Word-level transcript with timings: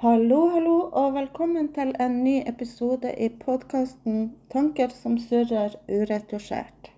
Hallo, 0.00 0.46
hallo, 0.48 0.74
og 0.96 1.10
velkommen 1.12 1.66
til 1.76 1.90
en 2.00 2.14
ny 2.24 2.38
episode 2.48 3.10
i 3.20 3.26
podkasten 3.42 4.30
'Tanker 4.48 4.88
som 4.88 5.18
surrer 5.18 5.74
uretusjert'. 5.88 6.88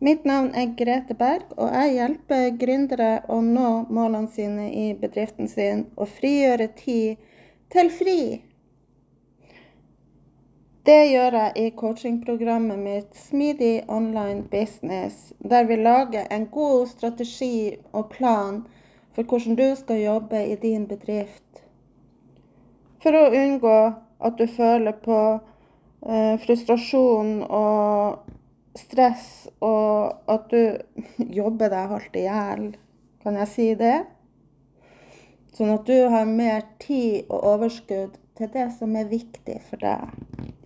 Mitt 0.00 0.24
navn 0.24 0.48
er 0.54 0.72
Grete 0.78 1.14
Berg, 1.14 1.52
og 1.56 1.74
jeg 1.74 1.92
hjelper 1.92 2.56
gründere 2.62 3.10
å 3.28 3.40
nå 3.40 3.72
målene 3.98 4.32
sine 4.32 4.70
i 4.72 4.86
bedriften 5.02 5.48
sin 5.48 5.82
og 5.96 6.08
frigjøre 6.08 6.68
tid 6.78 7.28
til 7.76 7.92
fri. 7.98 8.16
Det 10.86 11.02
gjør 11.10 11.38
jeg 11.40 11.52
i 11.66 11.74
coachingprogrammet 11.82 12.78
mitt 12.78 13.20
Smidig 13.26 13.84
online 13.88 14.48
business, 14.56 15.34
der 15.50 15.68
vi 15.68 15.76
lager 15.76 16.24
en 16.30 16.46
god 16.46 16.86
strategi 16.96 17.76
og 17.92 18.08
plan 18.08 18.64
for 19.12 19.22
hvordan 19.22 19.56
du 19.56 19.68
skal 19.76 20.04
jobbe 20.06 20.46
i 20.46 20.56
din 20.64 20.88
bedrift 20.88 21.65
for 23.06 23.14
å 23.14 23.28
unngå 23.38 23.76
at 24.26 24.40
du 24.40 24.48
føler 24.50 24.96
på 24.98 25.16
eh, 25.38 26.34
frustrasjon 26.42 27.44
og 27.46 28.32
stress, 28.76 29.46
og 29.62 30.26
at 30.26 30.50
du 30.50 30.98
jobber 31.38 31.70
deg 31.70 31.92
halvt 31.92 32.18
i 32.18 32.24
hjel. 32.26 32.64
Kan 33.22 33.38
jeg 33.38 33.52
si 33.52 33.66
det? 33.78 34.00
Sånn 35.54 35.70
at 35.72 35.86
du 35.86 36.08
har 36.10 36.26
mer 36.26 36.66
tid 36.82 37.30
og 37.30 37.46
overskudd 37.54 38.18
til 38.36 38.50
det 38.52 38.66
som 38.74 38.98
er 38.98 39.06
viktig 39.08 39.60
for 39.68 39.80
deg 39.80 40.10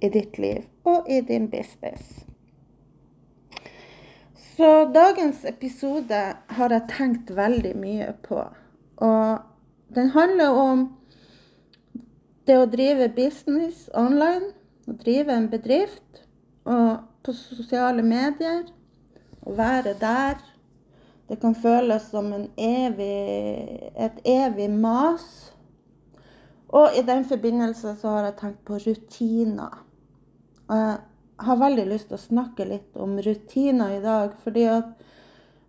i 0.01 0.09
ditt 0.11 0.41
liv 0.41 0.65
og 0.89 1.07
i 1.13 1.21
din 1.21 1.47
business. 1.53 2.25
Så 4.57 4.89
dagens 4.93 5.45
episode 5.45 6.23
har 6.57 6.73
jeg 6.75 6.89
tenkt 6.91 7.31
veldig 7.37 7.75
mye 7.81 8.09
på. 8.25 8.41
Og 9.05 9.93
den 9.95 10.11
handler 10.17 10.57
om 10.57 10.89
det 12.51 12.59
å 12.59 12.67
drive 12.67 13.07
business 13.15 13.85
online, 13.95 14.51
å 14.91 14.97
drive 14.99 15.35
en 15.35 15.47
bedrift 15.53 16.25
og 16.67 17.05
på 17.23 17.35
sosiale 17.37 18.03
medier, 18.03 18.65
å 19.47 19.55
være 19.57 19.95
der 20.01 20.41
Det 21.31 21.37
kan 21.39 21.55
føles 21.55 22.09
som 22.11 22.33
evig, 22.59 23.93
et 23.95 24.17
evig 24.27 24.65
mas. 24.75 25.53
Og 26.75 26.97
i 26.99 27.05
den 27.07 27.23
forbindelse 27.23 27.93
så 28.01 28.17
har 28.17 28.25
jeg 28.27 28.37
tenkt 28.41 28.65
på 28.67 28.81
rutiner. 28.83 29.77
Og 30.67 30.75
jeg 30.75 31.47
har 31.47 31.61
veldig 31.61 31.85
lyst 31.87 32.11
til 32.11 32.19
å 32.19 32.25
snakke 32.25 32.67
litt 32.67 32.99
om 32.99 33.15
rutiner 33.23 33.95
i 33.95 34.03
dag, 34.03 34.35
fordi 34.43 34.67
at 34.73 34.91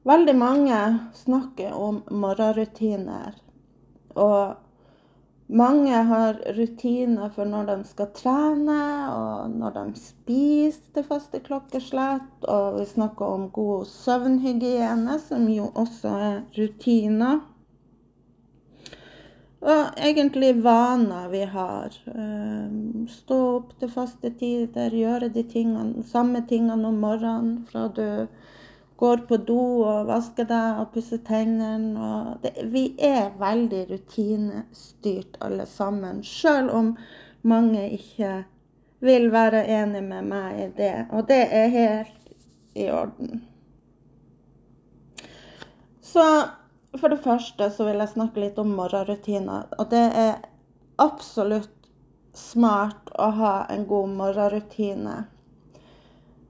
veldig 0.10 0.36
mange 0.42 0.82
snakker 1.22 1.78
om 1.78 2.02
morgenrutiner. 2.10 3.38
Og 4.18 4.58
mange 5.52 6.02
har 6.08 6.40
rutiner 6.56 7.30
for 7.36 7.48
når 7.50 7.68
de 7.68 7.78
skal 7.90 8.10
trene, 8.16 8.82
og 9.12 9.56
når 9.60 9.76
de 9.76 9.86
spiser 10.00 10.94
til 10.96 11.06
faste 11.08 11.42
klokkeslett. 11.44 12.46
Og 12.48 12.80
vi 12.80 12.88
snakker 12.88 13.26
om 13.26 13.50
god 13.54 13.86
søvnhygiene, 13.92 15.20
som 15.20 15.48
jo 15.52 15.72
også 15.76 16.14
er 16.32 16.38
rutiner. 16.58 17.42
Og 19.62 20.00
egentlig 20.02 20.56
vaner 20.64 21.28
vi 21.30 21.44
har. 21.46 21.94
Ehm, 22.10 23.06
stå 23.10 23.38
opp 23.60 23.76
til 23.80 23.92
faste 23.94 24.32
tider, 24.40 24.90
gjøre 24.90 25.30
de 25.30 25.44
tingene, 25.46 26.02
samme 26.10 26.42
tingene 26.50 26.88
om 26.90 26.98
morgenen 26.98 27.60
fra 27.70 27.86
du 27.94 28.26
går 29.02 29.24
på 29.30 29.38
do 29.50 29.62
og 29.82 30.10
vasker 30.12 30.46
deg 30.46 30.82
og 30.84 30.92
pusser 30.94 31.22
tennene. 31.26 32.38
Vi 32.70 32.84
er 33.02 33.34
veldig 33.42 33.82
rutinestyrt 33.90 35.40
alle 35.42 35.66
sammen, 35.66 36.22
sjøl 36.22 36.70
om 36.70 36.94
mange 37.42 37.88
ikke 37.98 38.44
vil 39.02 39.32
være 39.34 39.64
enig 39.66 40.04
med 40.06 40.30
meg 40.30 40.60
i 40.62 40.68
det. 40.78 40.96
Og 41.10 41.26
det 41.32 41.42
er 41.50 41.74
helt 41.74 42.34
i 42.78 42.86
orden. 42.94 43.42
Så 46.02 46.26
for 47.00 47.10
det 47.10 47.24
første 47.24 47.72
så 47.74 47.88
vil 47.88 48.02
jeg 48.04 48.14
snakke 48.14 48.44
litt 48.44 48.62
om 48.62 48.74
morgenrutiner. 48.78 49.70
Og 49.80 49.90
det 49.90 50.06
er 50.22 50.42
absolutt 51.02 51.90
smart 52.38 53.10
å 53.18 53.34
ha 53.42 53.54
en 53.74 53.88
god 53.90 54.14
morgenrutine. 54.20 55.24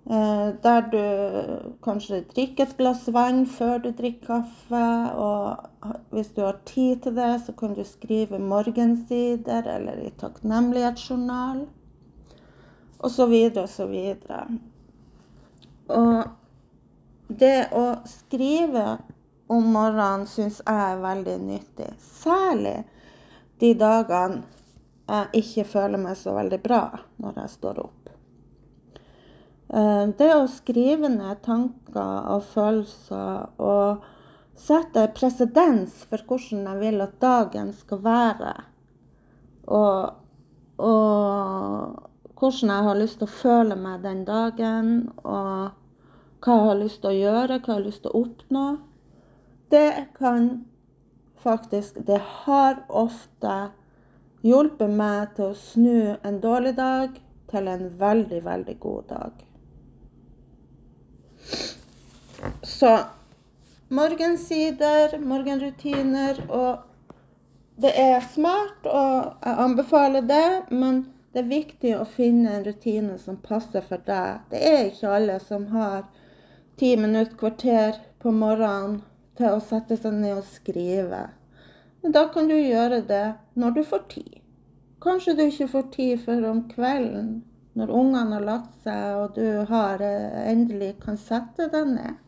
Eh, 0.06 0.48
der 0.64 0.82
du 0.90 1.76
kanskje 1.84 2.24
drikker 2.34 2.66
et 2.66 2.78
glass 2.78 3.06
vann 3.14 3.44
før 3.46 3.84
du 3.84 3.92
drikker 3.94 4.26
kaffe. 4.42 4.86
Og 5.14 5.92
hvis 6.10 6.34
du 6.36 6.42
har 6.42 6.58
tid 6.66 7.04
til 7.04 7.16
det, 7.16 7.36
så 7.46 7.54
kan 7.58 7.76
du 7.78 7.84
skrive 7.86 8.40
morgensider 8.40 9.70
eller 9.76 10.02
i 10.02 10.12
takknemlighetsjournal. 10.18 11.66
Og 13.02 13.12
så 13.12 13.26
videre 13.26 13.64
og 13.64 13.70
så 13.70 13.88
videre. 13.90 14.46
Og 15.90 16.24
det 17.28 17.70
å 17.78 17.86
skrive 18.10 18.98
om 19.52 19.70
morgenen 19.74 20.28
syns 20.30 20.62
jeg 20.64 20.92
er 20.92 21.02
veldig 21.04 21.38
nyttig. 21.46 21.92
Særlig 22.00 22.82
de 23.62 23.74
dagene 23.78 24.44
jeg 25.12 25.44
ikke 25.44 25.66
føler 25.68 26.00
meg 26.00 26.16
så 26.18 26.34
veldig 26.38 26.62
bra 26.64 26.84
når 27.22 27.42
jeg 27.44 27.56
står 27.58 27.82
opp. 27.84 28.01
Eh, 29.72 30.06
det 30.20 30.32
å 30.36 30.48
skrive 30.52 31.08
ned 31.08 31.44
tanker 31.46 32.26
og 32.34 32.44
følelser 32.52 33.62
og 33.64 34.02
sette 34.60 35.06
presedens 35.16 36.02
for 36.10 36.24
hvordan 36.28 36.66
jeg 36.68 36.80
vil 36.82 37.04
at 37.06 37.14
dagen 37.24 37.70
skal 37.74 38.02
være, 38.04 38.52
og, 39.72 40.18
og 40.76 42.42
hvordan 42.42 42.74
jeg 42.74 42.88
har 42.90 43.00
lyst 43.00 43.22
til 43.22 43.30
å 43.30 43.38
føle 43.38 43.78
meg 43.80 44.04
den 44.04 44.26
dagen, 44.28 44.90
og 45.24 45.72
hva 46.42 46.58
jeg 46.58 46.68
har 46.68 46.82
lyst 46.82 47.00
til 47.06 47.14
å 47.14 47.20
gjøre, 47.22 47.60
hva 47.62 47.72
jeg 47.72 47.78
har 47.78 47.86
lyst 47.86 48.04
til 48.04 48.12
å 48.12 48.24
oppnå, 48.26 48.66
det 49.72 49.92
kan 50.18 50.52
faktisk 51.42 51.96
Det 52.06 52.20
har 52.22 52.84
ofte 52.88 53.72
hjulpet 54.46 54.92
meg 54.94 55.32
til 55.34 55.48
å 55.48 55.58
snu 55.58 56.18
en 56.22 56.38
dårlig 56.44 56.76
dag 56.78 57.16
til 57.50 57.72
en 57.72 57.88
veldig, 57.98 58.44
veldig 58.46 58.78
god 58.84 59.08
dag. 59.10 59.51
Så 62.64 63.00
morgensider, 63.90 65.20
morgenrutiner 65.20 66.46
og 66.50 66.88
Det 67.82 67.90
er 67.98 68.20
smart, 68.22 68.86
og 68.86 69.40
jeg 69.42 69.56
anbefaler 69.64 70.22
det, 70.22 70.70
men 70.70 71.00
det 71.34 71.40
er 71.42 71.48
viktig 71.50 71.94
å 71.98 72.04
finne 72.06 72.52
en 72.54 72.66
rutine 72.68 73.16
som 73.18 73.40
passer 73.42 73.82
for 73.82 74.04
deg. 74.06 74.44
Det 74.52 74.60
er 74.62 74.84
ikke 74.92 75.16
alle 75.16 75.40
som 75.42 75.66
har 75.72 76.04
ti 76.78 76.92
minutter, 77.00 77.34
kvarter 77.40 77.98
på 78.22 78.36
morgenen 78.36 79.00
til 79.40 79.56
å 79.56 79.64
sette 79.66 79.98
seg 79.98 80.14
ned 80.20 80.44
og 80.44 80.46
skrive. 80.46 81.24
Men 82.04 82.14
da 82.14 82.28
kan 82.30 82.52
du 82.52 82.58
gjøre 82.60 83.02
det 83.10 83.26
når 83.58 83.80
du 83.80 83.84
får 83.88 84.06
tid. 84.14 84.42
Kanskje 85.02 85.40
du 85.40 85.48
ikke 85.48 85.72
får 85.72 85.88
tid 85.96 86.26
før 86.28 86.52
om 86.52 86.66
kvelden, 86.70 87.40
når 87.74 87.96
ungene 87.98 88.36
har 88.36 88.46
lagt 88.46 88.84
seg 88.86 89.24
og 89.24 89.40
du 89.40 89.66
har, 89.72 90.02
eh, 90.06 90.52
endelig 90.52 91.00
kan 91.02 91.18
sette 91.18 91.72
deg 91.72 91.96
ned. 91.96 92.20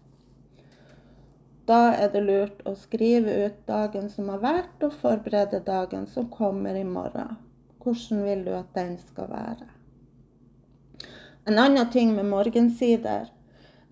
Da 1.65 1.93
er 1.95 2.09
det 2.11 2.23
lurt 2.25 2.63
å 2.67 2.73
skrive 2.75 3.33
ut 3.45 3.59
dagen 3.67 4.09
som 4.11 4.27
har 4.33 4.41
vært, 4.43 4.81
og 4.83 4.95
forberede 4.99 5.61
dagen 5.63 6.07
som 6.11 6.27
kommer 6.31 6.75
i 6.75 6.83
morgen. 6.83 7.37
Hvordan 7.83 8.23
vil 8.25 8.43
du 8.47 8.51
at 8.57 8.73
den 8.75 8.97
skal 8.99 9.29
være? 9.31 9.69
En 11.47 11.59
annen 11.59 11.89
ting 11.91 12.11
med 12.15 12.27
morgensider, 12.27 13.29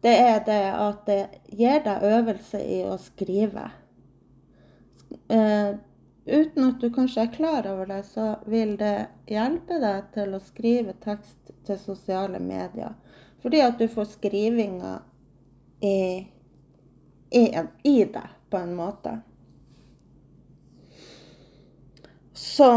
det 0.02 0.16
er 0.18 0.44
det 0.48 0.64
at 0.74 1.06
det 1.08 1.22
gir 1.52 1.84
deg 1.86 2.04
øvelse 2.08 2.60
i 2.64 2.82
å 2.90 2.98
skrive. 3.00 3.70
Eh, 5.32 5.76
uten 6.26 6.68
at 6.68 6.80
du 6.82 6.90
kanskje 6.96 7.26
er 7.26 7.34
klar 7.36 7.68
over 7.70 7.88
det, 7.92 8.02
så 8.10 8.34
vil 8.50 8.78
det 8.80 9.10
hjelpe 9.30 9.80
deg 9.84 10.12
til 10.16 10.36
å 10.36 10.44
skrive 10.44 10.96
tekst 11.04 11.52
til 11.68 11.80
sosiale 11.80 12.40
medier. 12.40 12.96
Fordi 13.44 13.62
at 13.64 13.80
du 13.80 13.88
får 13.92 14.14
skrivinga 14.16 15.00
i 15.82 15.98
er 17.32 17.68
i 17.84 18.04
deg, 18.04 18.30
på 18.50 18.58
en 18.58 18.76
måte. 18.76 19.20
Så 22.34 22.72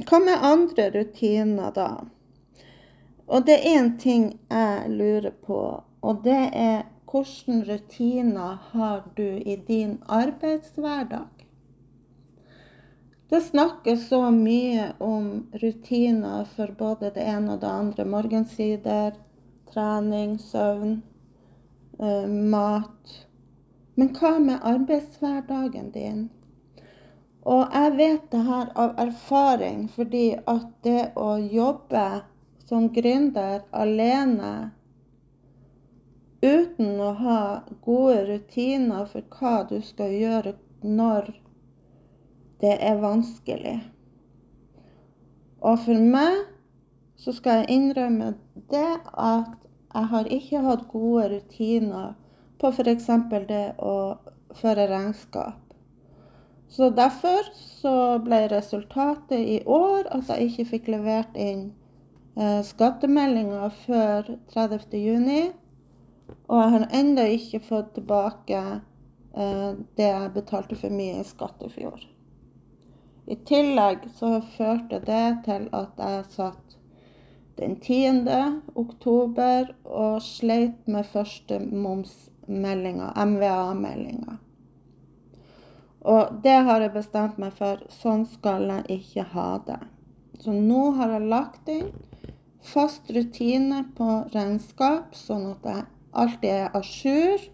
Hva 0.00 0.18
med 0.24 0.42
andre 0.42 0.88
rutiner, 0.90 1.70
da? 1.76 1.90
Og 3.30 3.44
det 3.46 3.58
er 3.60 3.76
én 3.78 3.90
ting 4.00 4.24
jeg 4.50 4.88
lurer 4.90 5.34
på, 5.46 5.60
og 6.02 6.24
det 6.24 6.40
er 6.56 6.88
hvilke 7.10 7.60
rutiner 7.66 8.58
har 8.70 9.02
du 9.16 9.26
i 9.26 9.56
din 9.66 9.98
arbeidshverdag? 10.06 11.28
Det 13.30 13.40
snakkes 13.40 14.08
så 14.08 14.30
mye 14.30 14.92
om 14.98 15.46
rutiner 15.52 16.44
for 16.56 16.72
både 16.78 17.10
det 17.14 17.22
ene 17.22 17.52
og 17.54 17.60
det 17.60 17.68
andre. 17.70 18.04
Morgensider, 18.04 19.14
trening, 19.70 20.38
søvn. 20.38 21.02
Eh, 22.02 22.26
mat. 22.26 23.26
Men 23.94 24.08
hva 24.16 24.38
med 24.40 24.62
arbeidshverdagen 24.64 25.90
din? 25.92 26.28
Og 27.44 27.74
jeg 27.74 27.92
vet 27.98 28.30
det 28.32 28.40
her 28.46 28.70
av 28.72 28.94
erfaring, 29.02 29.82
fordi 29.92 30.38
at 30.48 30.70
det 30.84 31.10
å 31.20 31.34
jobbe 31.36 32.04
som 32.64 32.88
gründer 32.94 33.66
alene 33.76 34.70
uten 36.40 36.96
å 37.04 37.10
ha 37.20 37.40
gode 37.84 38.24
rutiner 38.30 39.04
for 39.12 39.36
hva 39.36 39.54
du 39.68 39.76
skal 39.84 40.16
gjøre 40.16 40.56
når 40.80 41.34
det 42.64 42.78
er 42.80 43.00
vanskelig. 43.04 43.80
Og 45.60 45.82
for 45.84 46.10
meg 46.16 46.46
så 47.20 47.36
skal 47.36 47.60
jeg 47.60 47.76
innrømme 47.76 48.34
det 48.72 48.88
at 49.12 49.59
jeg 49.94 50.10
har 50.12 50.28
ikke 50.30 50.62
hatt 50.64 50.86
gode 50.90 51.28
rutiner 51.34 52.12
på 52.60 52.70
f.eks. 52.70 53.08
det 53.48 53.64
å 53.78 53.96
føre 54.54 54.86
regnskap. 54.90 55.58
Så 56.70 56.90
derfor 56.94 57.48
så 57.56 57.94
ble 58.22 58.44
resultatet 58.52 59.40
i 59.40 59.58
år 59.66 60.06
at 60.14 60.30
jeg 60.30 60.50
ikke 60.50 60.68
fikk 60.74 60.90
levert 60.94 61.34
inn 61.34 61.72
eh, 62.38 62.60
skattemeldinga 62.66 63.72
før 63.82 64.30
30.6. 64.54 65.50
Og 66.46 66.62
jeg 66.62 66.72
har 66.76 66.86
ennå 67.00 67.26
ikke 67.34 67.62
fått 67.66 67.90
tilbake 67.96 68.62
eh, 68.62 69.70
det 69.98 70.06
jeg 70.12 70.34
betalte 70.36 70.78
for 70.78 70.94
mye 70.94 71.18
i 71.18 71.26
skatt 71.26 71.66
i 71.66 71.72
fjor. 71.74 72.06
I 73.30 73.36
tillegg 73.46 74.06
så 74.14 74.36
førte 74.54 75.02
det 75.06 75.24
til 75.46 75.66
at 75.74 75.98
jeg 75.98 76.22
satt 76.36 76.79
den 77.58 77.76
10. 77.80 78.26
oktober 78.78 79.72
og 79.84 80.20
sleit 80.24 80.86
med 80.88 81.08
første 81.10 81.58
momsmeldinga, 81.58 83.12
MVA-meldinga. 83.16 84.36
Og 86.00 86.40
det 86.44 86.56
har 86.64 86.80
jeg 86.80 86.94
bestemt 86.94 87.40
meg 87.40 87.52
for. 87.58 87.82
Sånn 87.92 88.24
skal 88.30 88.68
jeg 88.70 89.00
ikke 89.00 89.26
ha 89.34 89.50
det. 89.66 89.80
Så 90.40 90.54
nå 90.56 90.92
har 90.96 91.12
jeg 91.16 91.28
lagt 91.28 91.68
inn 91.68 91.90
fast 92.64 93.10
rutine 93.12 93.82
på 93.96 94.06
regnskap, 94.32 95.14
sånn 95.16 95.50
at 95.52 95.66
jeg 95.68 95.84
alltid 96.12 96.50
er 96.50 96.72
à 96.76 96.80
jour, 96.84 97.44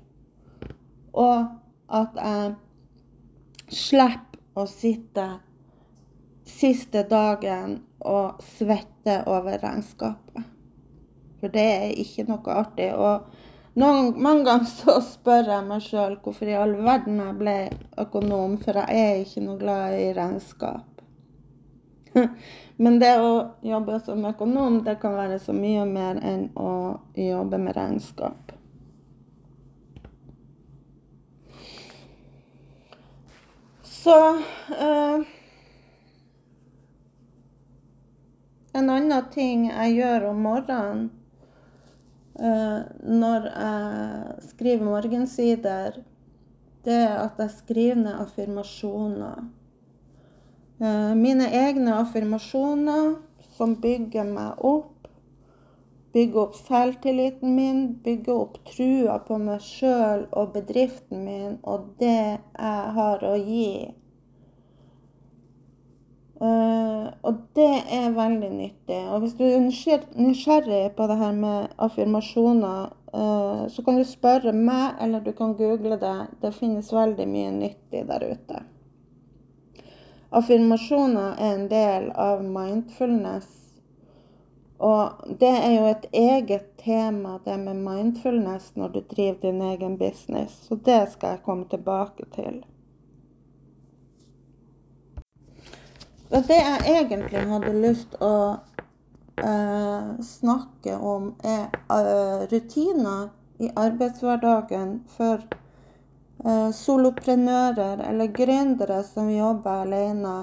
og 1.17 1.47
at 1.89 2.19
jeg 2.23 2.55
slipper 3.73 4.23
å 4.57 4.65
sitte 4.71 5.27
siste 6.47 7.03
dagen 7.11 7.81
og 8.07 8.43
svette 8.43 9.21
over 9.27 9.59
regnskapet. 9.63 10.45
For 11.41 11.53
det 11.53 11.67
er 11.67 11.99
ikke 12.01 12.27
noe 12.31 12.55
artig. 12.55 12.89
Og 12.95 13.27
noen, 13.77 14.13
mange 14.23 14.47
ganger 14.47 14.71
så 14.71 14.99
spør 15.05 15.51
jeg 15.53 15.67
meg 15.69 15.85
sjøl 15.85 16.19
hvorfor 16.23 16.49
i 16.49 16.57
all 16.57 16.77
verden 16.87 17.21
jeg 17.21 17.39
ble 17.41 17.57
økonom, 18.01 18.57
for 18.63 18.79
jeg 18.81 19.09
er 19.11 19.25
ikke 19.25 19.45
noe 19.45 19.61
glad 19.61 19.99
i 20.01 20.13
regnskap. 20.17 21.03
Men 22.83 22.99
det 23.01 23.15
å 23.21 23.33
jobbe 23.65 24.01
som 24.05 24.25
økonom, 24.29 24.83
det 24.87 24.99
kan 25.03 25.17
være 25.17 25.39
så 25.43 25.53
mye 25.57 25.85
mer 25.89 26.21
enn 26.25 26.49
å 26.57 26.73
jobbe 27.17 27.61
med 27.61 27.77
regnskap. 27.77 28.53
Så 34.07 34.17
eh, 34.71 35.25
En 38.77 38.91
annen 38.93 39.31
ting 39.33 39.71
jeg 39.71 39.97
gjør 39.97 40.31
om 40.31 40.43
morgenen 40.45 41.07
Eh, 42.39 42.81
når 43.03 43.47
jeg 43.49 44.49
skriver 44.51 44.85
morgensider, 44.85 45.91
det 46.85 46.95
er 46.95 47.15
at 47.23 47.39
jeg 47.39 47.51
skriver 47.51 47.95
ned 47.95 48.19
affirmasjoner. 48.21 49.47
Eh, 50.81 51.15
mine 51.17 51.49
egne 51.49 51.95
affirmasjoner 51.97 53.15
som 53.57 53.73
bygger 53.81 54.29
meg 54.29 54.61
opp. 54.61 55.09
Bygger 56.13 56.43
opp 56.43 56.59
selvtilliten 56.61 57.57
min, 57.57 57.81
bygger 58.05 58.35
opp 58.35 58.61
trua 58.69 59.17
på 59.25 59.39
meg 59.41 59.65
sjøl 59.65 60.29
og 60.33 60.53
bedriften 60.53 61.25
min 61.25 61.57
og 61.63 61.89
det 62.01 62.37
jeg 62.37 62.93
har 63.01 63.25
å 63.25 63.35
gi. 63.41 63.95
Uh, 66.41 67.09
og 67.25 67.39
det 67.57 67.75
er 67.97 68.13
veldig 68.13 68.51
nyttig. 68.53 68.99
Og 69.09 69.23
hvis 69.23 69.37
du 69.39 69.45
er 69.47 69.63
nysgjerrig 69.65 70.91
på 70.97 71.07
det 71.09 71.17
her 71.17 71.33
med 71.33 71.71
affirmasjoner, 71.81 72.93
uh, 73.15 73.65
så 73.73 73.85
kan 73.85 73.97
du 73.97 74.05
spørre 74.05 74.53
meg, 74.53 74.99
eller 75.01 75.25
du 75.25 75.33
kan 75.33 75.57
google 75.57 75.97
det. 76.01 76.17
Det 76.43 76.53
finnes 76.55 76.93
veldig 76.93 77.29
mye 77.31 77.55
nyttig 77.57 78.05
der 78.11 78.27
ute. 78.35 78.63
Affirmasjoner 80.37 81.41
er 81.41 81.55
en 81.55 81.69
del 81.73 82.11
av 82.13 82.45
mindfulness. 82.45 83.49
Og 84.77 85.37
det 85.41 85.55
er 85.57 85.73
jo 85.73 85.85
et 85.89 86.07
eget 86.13 86.67
tema, 86.83 87.39
det 87.45 87.57
med 87.65 87.81
mindfulness, 87.81 88.75
når 88.77 88.89
du 88.89 89.01
driver 89.01 89.41
din 89.41 89.63
egen 89.63 89.97
business. 89.99 90.67
Så 90.69 90.77
det 90.77 91.07
skal 91.17 91.39
jeg 91.39 91.47
komme 91.49 91.65
tilbake 91.71 92.29
til. 92.35 92.61
Og 96.31 96.43
det 96.49 96.59
jeg 96.59 96.97
egentlig 97.01 97.43
hadde 97.51 97.73
lyst 97.83 98.17
å 98.25 98.33
uh, 98.57 100.09
snakke 100.27 100.97
om, 100.99 101.31
er 101.47 101.69
uh, 101.93 102.47
rutiner 102.51 103.29
i 103.63 103.71
arbeidshverdagen 103.79 104.99
for 105.17 105.45
uh, 106.43 106.71
soloprenører 106.75 108.03
eller 108.09 108.35
gründere 108.35 109.03
som 109.07 109.31
jobber 109.33 109.87
alene 109.87 110.37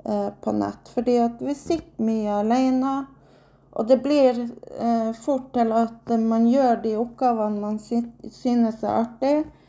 på 0.00 0.52
nett. 0.56 0.88
Fordi 0.88 1.18
at 1.20 1.42
vi 1.44 1.52
sitter 1.52 2.04
mye 2.06 2.38
alene. 2.40 2.92
Og 3.76 3.84
det 3.84 3.98
blir 4.00 4.38
fort 5.20 5.50
til 5.52 5.74
at 5.76 6.08
man 6.24 6.46
gjør 6.48 6.80
de 6.80 6.94
oppgavene 6.96 7.60
man 7.60 7.76
synes 7.84 8.80
er 8.80 8.94
artig 8.94 9.34
Eh, 9.42 9.59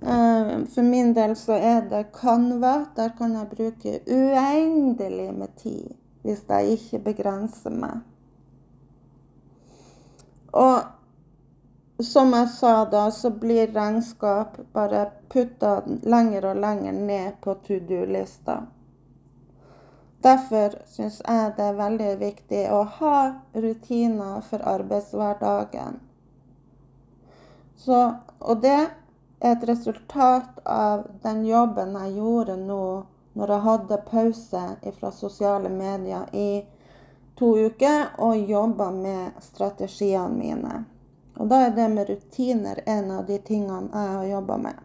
for 0.00 0.82
min 0.82 1.14
del 1.14 1.36
så 1.36 1.52
er 1.52 1.82
det 1.90 2.12
Canva. 2.12 2.86
Der 2.96 3.12
kan 3.18 3.34
jeg 3.36 3.50
bruke 3.50 3.98
uendelig 4.06 5.34
med 5.34 5.56
tid 5.56 5.96
hvis 6.22 6.42
jeg 6.48 6.76
ikke 6.76 6.98
begrenser 7.04 7.72
meg. 7.72 8.00
Og 10.52 12.02
som 12.04 12.32
jeg 12.32 12.48
sa 12.48 12.84
da, 12.84 13.10
så 13.10 13.30
blir 13.30 13.72
regnskap 13.72 14.58
bare 14.72 15.06
putta 15.28 15.80
lenger 16.02 16.50
og 16.50 16.60
lenger 16.60 16.92
ned 16.92 17.40
på 17.40 17.54
to 17.64 17.78
do-lista. 17.88 18.60
Derfor 20.22 20.76
syns 20.84 21.20
jeg 21.24 21.52
det 21.56 21.64
er 21.64 21.78
veldig 21.78 22.10
viktig 22.20 22.64
å 22.72 22.82
ha 22.98 23.18
rutiner 23.56 24.40
for 24.44 24.64
arbeidshverdagen. 24.68 26.00
Så, 27.80 28.00
og 28.38 28.60
det 28.60 28.90
er 29.40 29.56
et 29.56 29.64
resultat 29.68 30.60
av 30.64 31.06
den 31.22 31.46
jobben 31.46 31.96
jeg 31.96 32.16
gjorde 32.18 32.56
nå 32.60 32.84
når 33.32 33.52
jeg 33.54 33.64
hadde 33.64 33.98
pause 34.10 34.62
fra 34.98 35.10
sosiale 35.14 35.70
medier 35.72 36.28
i 36.36 36.64
to 37.38 37.54
uker 37.56 38.10
og 38.20 38.50
jobba 38.50 38.90
med 38.90 39.38
strategiene 39.40 40.36
mine. 40.36 40.84
Og 41.40 41.48
da 41.48 41.62
er 41.66 41.74
det 41.76 41.88
med 41.88 42.10
rutiner 42.10 42.82
en 42.84 43.10
av 43.16 43.24
de 43.26 43.38
tingene 43.38 43.88
jeg 43.94 44.14
har 44.16 44.26
jobba 44.28 44.56
med. 44.66 44.76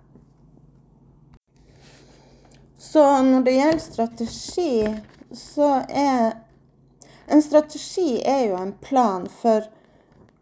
Så 2.79 3.03
når 3.27 3.43
det 3.43 3.57
gjelder 3.57 3.79
strategi, 3.79 4.95
så 5.31 5.69
er 5.89 6.41
En 7.27 7.41
strategi 7.41 8.21
er 8.21 8.43
jo 8.45 8.55
en 8.55 8.71
plan 8.77 9.23
for 9.25 9.63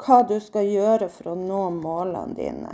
hva 0.03 0.17
du 0.27 0.33
skal 0.43 0.67
gjøre 0.67 1.07
for 1.07 1.31
å 1.31 1.35
nå 1.39 1.61
målene 1.77 2.35
dine. 2.35 2.73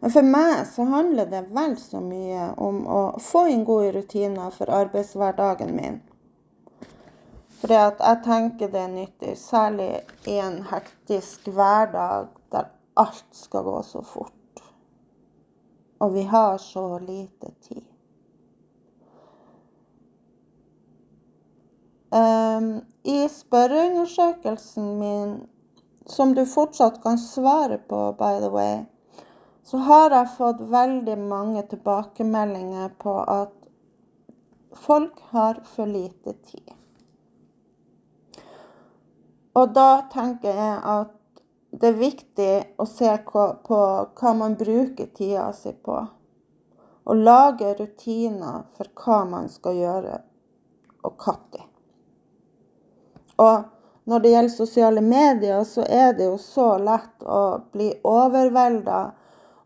Men 0.00 0.12
for 0.12 0.22
meg 0.22 0.66
så 0.68 0.84
handler 0.84 1.30
det 1.30 1.46
vel 1.56 1.76
så 1.80 2.00
mye 2.04 2.50
om 2.60 2.82
å 2.86 3.00
få 3.22 3.46
inn 3.48 3.64
gode 3.64 3.94
rutiner 3.96 4.52
for 4.54 4.70
arbeidshverdagen 4.70 5.72
min. 5.76 6.00
For 7.56 7.72
jeg 7.72 8.20
tenker 8.24 8.70
det 8.70 8.82
er 8.82 8.92
nyttig, 8.92 9.34
særlig 9.40 9.90
i 10.28 10.36
en 10.42 10.60
hektisk 10.68 11.48
hverdag 11.48 12.28
der 12.52 12.68
alt 13.00 13.28
skal 13.32 13.64
gå 13.64 13.76
så 13.82 14.02
fort. 14.04 14.32
Og 15.98 16.12
vi 16.12 16.26
har 16.28 16.58
så 16.60 16.98
lite 16.98 17.54
tid. 17.64 17.84
Um, 22.12 22.84
I 23.04 23.28
spørreundersøkelsen 23.28 24.98
min, 25.00 25.32
som 26.06 26.34
du 26.36 26.44
fortsatt 26.46 27.00
kan 27.02 27.18
svare 27.18 27.80
på, 27.88 28.12
by 28.20 28.38
the 28.44 28.52
way, 28.52 28.84
så 29.66 29.78
har 29.82 30.14
jeg 30.14 30.34
fått 30.36 30.60
veldig 30.70 31.16
mange 31.18 31.62
tilbakemeldinger 31.66 32.92
på 33.02 33.18
at 33.26 33.54
folk 34.78 35.18
har 35.32 35.58
for 35.66 35.90
lite 35.90 36.36
tid. 36.46 36.70
Og 39.56 39.72
da 39.74 40.04
tenker 40.12 40.54
jeg 40.54 40.76
at 40.92 41.12
det 41.76 41.90
er 41.90 41.98
viktig 41.98 42.52
å 42.78 42.86
se 42.88 43.10
på 43.26 43.46
hva 43.66 44.34
man 44.38 44.54
bruker 44.60 45.10
tida 45.16 45.48
si 45.56 45.72
på. 45.74 45.98
Og 47.06 47.22
lage 47.26 47.74
rutiner 47.78 48.64
for 48.76 48.90
hva 49.02 49.18
man 49.28 49.50
skal 49.50 49.78
gjøre, 49.78 50.20
og 51.02 51.18
når. 51.22 51.66
Og 53.42 53.66
når 54.06 54.22
det 54.22 54.32
gjelder 54.32 54.54
sosiale 54.54 55.02
medier, 55.02 55.62
så 55.66 55.82
er 55.82 56.14
det 56.14 56.30
jo 56.30 56.38
så 56.38 56.76
lett 56.78 57.26
å 57.26 57.44
bli 57.74 57.90
overvelda. 58.06 59.00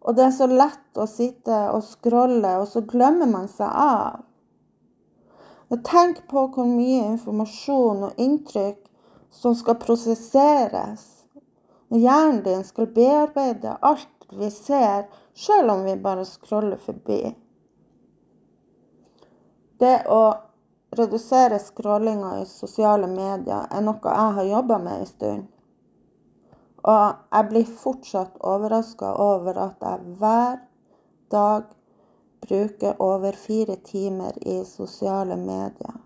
Og 0.00 0.16
det 0.16 0.26
er 0.26 0.34
så 0.34 0.48
lett 0.48 0.96
å 0.98 1.06
sitte 1.08 1.56
og 1.74 1.84
scrolle, 1.84 2.56
og 2.62 2.68
så 2.68 2.82
glemmer 2.88 3.28
man 3.28 3.48
seg 3.52 3.68
av. 3.68 4.22
Og 5.70 5.82
tenk 5.86 6.24
på 6.30 6.46
hvor 6.54 6.66
mye 6.66 7.04
informasjon 7.12 8.06
og 8.08 8.22
inntrykk 8.22 8.80
som 9.30 9.54
skal 9.54 9.78
prosesseres. 9.82 11.04
Og 11.90 12.00
hjernen 12.00 12.40
din 12.46 12.64
skal 12.66 12.90
bearbeide 12.94 13.76
alt 13.86 14.08
vi 14.34 14.50
ser, 14.54 15.06
sjøl 15.34 15.70
om 15.72 15.84
vi 15.86 15.96
bare 16.00 16.26
scroller 16.26 16.80
forbi. 16.80 17.22
Det 19.80 19.96
å 20.12 20.22
redusere 20.96 21.58
scrollinga 21.62 22.34
i 22.40 22.46
sosiale 22.46 23.08
medier 23.10 23.70
er 23.70 23.82
noe 23.84 24.00
jeg 24.02 24.36
har 24.38 24.52
jobba 24.56 24.78
med 24.82 24.98
en 24.98 25.08
stund. 25.08 25.48
Og 26.82 27.12
jeg 27.32 27.48
blir 27.50 27.72
fortsatt 27.82 28.38
overraska 28.40 29.12
over 29.20 29.58
at 29.58 29.82
jeg 29.84 30.16
hver 30.20 30.60
dag 31.30 31.62
bruker 32.40 33.02
over 33.02 33.32
fire 33.32 33.76
timer 33.84 34.38
i 34.46 34.64
sosiale 34.64 35.36
medier. 35.36 35.98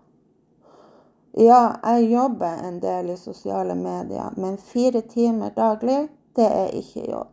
Ja, 1.37 1.75
jeg 1.83 2.11
jobber 2.11 2.67
en 2.67 2.79
del 2.79 3.09
i 3.09 3.17
sosiale 3.19 3.75
medier, 3.75 4.31
men 4.37 4.57
fire 4.57 5.01
timer 5.01 5.49
daglig, 5.55 6.07
det 6.35 6.45
er 6.47 6.75
ikke 6.75 7.09
jobb. 7.09 7.31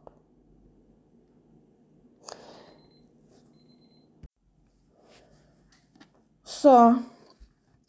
Så 6.62 6.94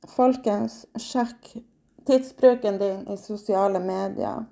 folkens, 0.10 0.86
sjekk 0.98 1.56
tidsbruken 2.06 2.78
din 2.82 3.08
i 3.08 3.18
sosiale 3.18 3.80
medier. 3.80 4.46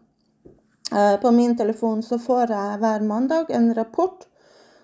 Eh, 0.91 1.19
på 1.21 1.31
min 1.31 1.57
telefon 1.57 2.03
så 2.03 2.19
får 2.19 2.51
jeg 2.51 2.79
hver 2.81 3.01
mandag 3.07 3.45
en 3.49 3.73
rapport 3.75 4.27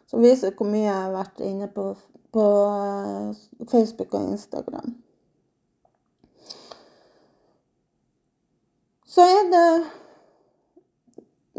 som 0.08 0.22
viser 0.24 0.54
hvor 0.56 0.70
mye 0.70 0.86
jeg 0.86 0.96
har 0.96 1.12
vært 1.12 1.42
inne 1.44 1.68
på, 1.68 1.90
på 2.32 2.46
eh, 2.72 3.36
Facebook 3.68 4.14
og 4.16 4.32
Instagram. 4.32 4.96
Så 9.08 9.26
er 9.26 9.52
det 9.52 9.72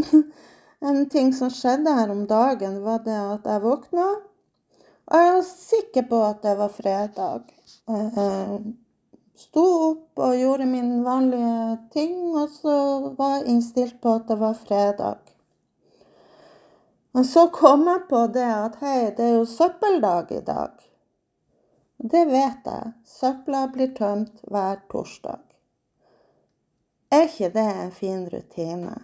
en 0.88 1.04
ting 1.12 1.34
som 1.36 1.52
skjedde 1.52 1.92
her 2.00 2.08
om 2.14 2.24
dagen, 2.30 2.80
var 2.84 3.04
det 3.04 3.18
at 3.18 3.52
jeg 3.52 3.64
våkna. 3.66 4.08
Og 5.08 5.24
jeg 5.24 5.32
var 5.34 5.46
sikker 5.48 6.08
på 6.08 6.24
at 6.24 6.42
det 6.44 6.58
var 6.58 6.72
fredag. 6.72 7.42
Sto 9.38 9.62
opp 9.62 10.18
og 10.18 10.34
gjorde 10.34 10.66
mine 10.66 10.98
vanlige 11.06 11.76
ting, 11.94 12.14
og 12.34 12.48
så 12.50 12.74
var 13.14 13.36
jeg 13.36 13.52
innstilt 13.52 14.00
på 14.02 14.16
at 14.18 14.26
det 14.26 14.36
var 14.40 14.56
fredag. 14.58 15.20
Men 17.14 17.24
så 17.24 17.46
kom 17.54 17.86
jeg 17.86 18.08
på 18.10 18.24
det 18.34 18.48
at 18.50 18.80
hei, 18.82 19.12
det 19.14 19.28
er 19.28 19.36
jo 19.36 19.44
søppeldag 19.46 20.32
i 20.34 20.40
dag. 20.46 20.74
Det 21.98 22.24
vet 22.30 22.66
jeg. 22.66 22.90
Søpla 23.06 23.62
blir 23.74 23.94
tømt 23.94 24.42
hver 24.50 24.82
torsdag. 24.90 25.40
Er 27.10 27.30
ikke 27.30 27.52
det 27.54 27.68
en 27.84 27.94
fin 27.94 28.26
rutine? 28.30 28.96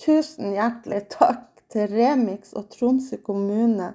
Tusen 0.00 0.56
hjertelig 0.56 1.04
takk 1.12 1.62
til 1.72 1.92
Remix 1.92 2.56
og 2.56 2.70
Tromsø 2.72 3.20
kommune, 3.24 3.92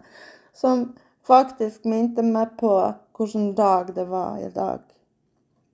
som 0.54 0.92
faktisk 1.26 1.90
minte 1.90 2.22
meg 2.26 2.54
på 2.62 2.72
hvilken 3.18 3.54
dag 3.58 3.94
det 3.98 4.08
var 4.10 4.38
i 4.42 4.50
dag. 4.54 4.91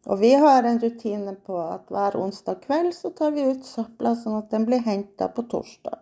Og 0.08 0.20
vi 0.20 0.34
har 0.40 0.64
en 0.64 0.80
rutine 0.80 1.36
på 1.36 1.58
at 1.60 1.90
hver 1.92 2.16
onsdag 2.16 2.62
kveld 2.64 2.94
så 2.96 3.12
tar 3.12 3.34
vi 3.36 3.44
ut 3.50 3.66
søpla, 3.68 4.14
sånn 4.16 4.38
at 4.40 4.54
den 4.54 4.64
blir 4.68 4.86
henta 4.86 5.28
på 5.28 5.44
torsdag. 5.52 6.00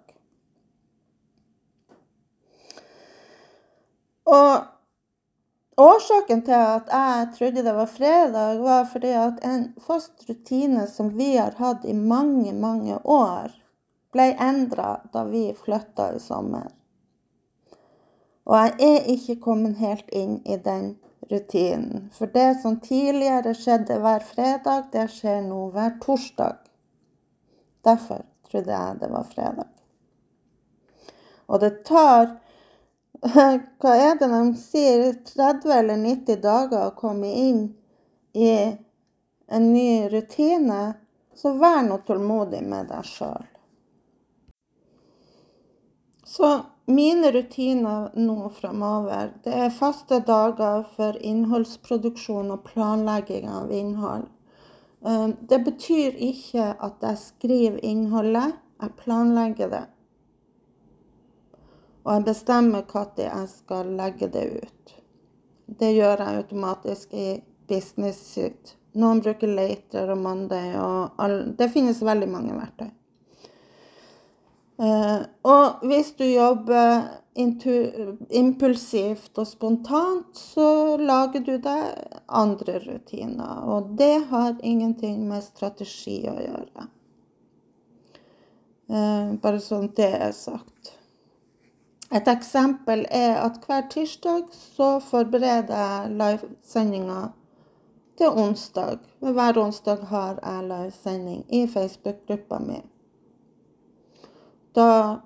Og 4.29 5.81
årsaken 5.81 6.43
til 6.45 6.57
at 6.57 6.93
jeg 6.93 7.27
trodde 7.37 7.65
det 7.65 7.73
var 7.77 7.89
fredag, 7.89 8.61
var 8.61 8.85
fordi 8.91 9.13
at 9.17 9.41
en 9.45 9.67
fast 9.87 10.29
rutine 10.29 10.85
som 10.89 11.09
vi 11.17 11.33
har 11.37 11.57
hatt 11.57 11.85
i 11.85 11.97
mange, 11.97 12.53
mange 12.53 12.99
år, 13.01 13.49
ble 14.13 14.29
endra 14.39 14.99
da 15.13 15.25
vi 15.27 15.47
flytta 15.57 16.11
i 16.13 16.21
sommer. 16.21 16.69
Og 18.45 18.53
jeg 18.61 18.75
er 18.85 19.09
ikke 19.15 19.39
kommet 19.41 19.81
helt 19.81 20.13
inn 20.13 20.37
i 20.45 20.61
den 20.61 20.93
rutinen. 21.29 22.09
For 22.13 22.27
det 22.27 22.61
som 22.61 22.79
tidligere 22.79 23.53
skjedde 23.57 23.99
hver 24.03 24.23
fredag, 24.25 24.89
det 24.91 25.07
skjer 25.13 25.41
nå 25.45 25.69
hver 25.73 25.97
torsdag. 26.03 26.57
Derfor 27.85 28.25
trodde 28.49 28.73
jeg 28.73 28.99
det 29.01 29.11
var 29.13 29.29
fredag. 29.29 29.69
Og 31.45 31.61
det 31.61 31.85
tar 31.85 32.35
Hva 33.81 33.93
er 33.95 34.17
det 34.19 34.27
de 34.29 34.41
sier? 34.59 35.05
30 35.25 35.71
eller 35.73 35.97
90 35.97 36.41
dager 36.43 36.83
å 36.83 36.97
komme 36.97 37.31
inn 37.31 37.61
i 38.37 38.51
en 39.47 39.67
ny 39.73 40.05
rutine. 40.11 40.81
Så 41.35 41.55
vær 41.59 41.81
nå 41.87 41.97
tålmodig 42.05 42.61
med 42.63 42.91
deg 42.91 43.07
sjøl. 43.07 43.47
Så 46.25 46.51
mine 46.85 47.31
rutiner 47.31 48.11
nå 48.13 48.49
framover, 48.49 49.31
det 49.43 49.53
er 49.53 49.73
faste 49.73 50.19
dager 50.25 50.83
for 50.95 51.17
innholdsproduksjon 51.17 52.53
og 52.53 52.63
planlegging 52.67 53.49
av 53.49 53.73
innhold. 53.73 54.27
Eh, 55.05 55.27
det 55.49 55.59
betyr 55.65 56.17
ikke 56.29 56.71
at 56.79 57.01
jeg 57.01 57.21
skriver 57.21 57.81
innholdet, 57.85 58.55
jeg 58.81 58.97
planlegger 59.01 59.71
det. 59.71 59.83
Og 62.05 62.13
jeg 62.13 62.25
bestemmer 62.27 62.85
når 62.93 63.21
jeg 63.23 63.49
skal 63.49 63.93
legge 63.97 64.29
det 64.29 64.45
ut. 64.61 64.95
Det 65.65 65.93
gjør 65.95 66.21
jeg 66.21 66.41
automatisk 66.43 67.13
i 67.13 67.29
Business 67.67 68.19
Suit. 68.33 68.75
Noen 68.93 69.21
bruker 69.25 69.47
Later 69.47 70.11
og 70.13 70.21
Monday, 70.21 70.75
og 70.77 71.17
all, 71.17 71.55
det 71.57 71.71
finnes 71.73 72.03
veldig 72.05 72.29
mange 72.29 72.53
verktøy. 72.53 72.93
Eh, 74.77 75.21
og 75.47 75.85
hvis 75.87 76.11
du 76.19 76.25
jobber 76.25 77.21
impulsivt 78.29 79.37
og 79.39 79.47
spontant, 79.47 80.35
så 80.35 80.97
lager 80.99 81.43
du 81.43 81.55
deg 81.63 82.19
andre 82.27 82.79
rutiner. 82.83 83.63
Og 83.71 83.95
det 83.99 84.27
har 84.31 84.55
ingenting 84.63 85.23
med 85.29 85.43
strategi 85.43 86.21
å 86.31 86.35
gjøre. 86.39 86.87
Eh, 88.85 89.33
bare 89.41 89.63
sånn 89.63 89.89
det 89.97 90.11
er 90.27 90.35
sagt. 90.35 90.93
Et 92.15 92.27
eksempel 92.31 93.07
er 93.09 93.39
at 93.41 93.57
hver 93.65 93.87
tirsdag 93.91 94.51
så 94.53 94.99
forbereder 95.03 95.75
jeg 95.75 96.11
livesendinga 96.19 97.21
til 98.19 98.37
onsdag. 98.43 98.99
Hver 99.19 99.59
onsdag 99.59 100.05
har 100.11 100.37
jeg 100.43 100.67
livesending 100.69 101.41
i 101.49 101.65
Facebook-gruppa 101.67 102.59
mi. 102.63 102.83
Da 104.75 105.21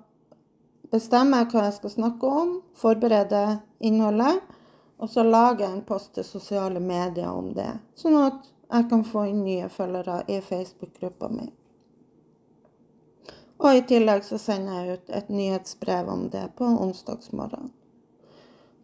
bestemmer 0.90 1.42
jeg 1.42 1.50
hva 1.52 1.66
jeg 1.66 1.76
skal 1.80 1.94
snakke 1.96 2.30
om, 2.42 2.56
forbereder 2.78 3.58
innholdet, 3.82 4.38
og 5.00 5.10
så 5.10 5.24
lager 5.24 5.64
jeg 5.64 5.76
en 5.78 5.86
post 5.88 6.12
til 6.14 6.26
sosiale 6.26 6.80
medier 6.82 7.30
om 7.32 7.50
det. 7.56 7.72
Sånn 7.98 8.18
at 8.20 8.46
jeg 8.70 8.86
kan 8.90 9.02
få 9.06 9.24
inn 9.30 9.42
nye 9.42 9.70
følgere 9.72 10.20
i 10.30 10.38
Facebook-gruppa 10.44 11.30
mi. 11.32 11.48
Og 13.60 13.76
i 13.76 13.84
tillegg 13.84 14.24
så 14.24 14.38
sender 14.40 14.78
jeg 14.78 14.98
ut 14.98 15.14
et 15.18 15.28
nyhetsbrev 15.32 16.08
om 16.08 16.28
det 16.32 16.46
på 16.56 16.68
onsdagsmorgen. 16.84 17.72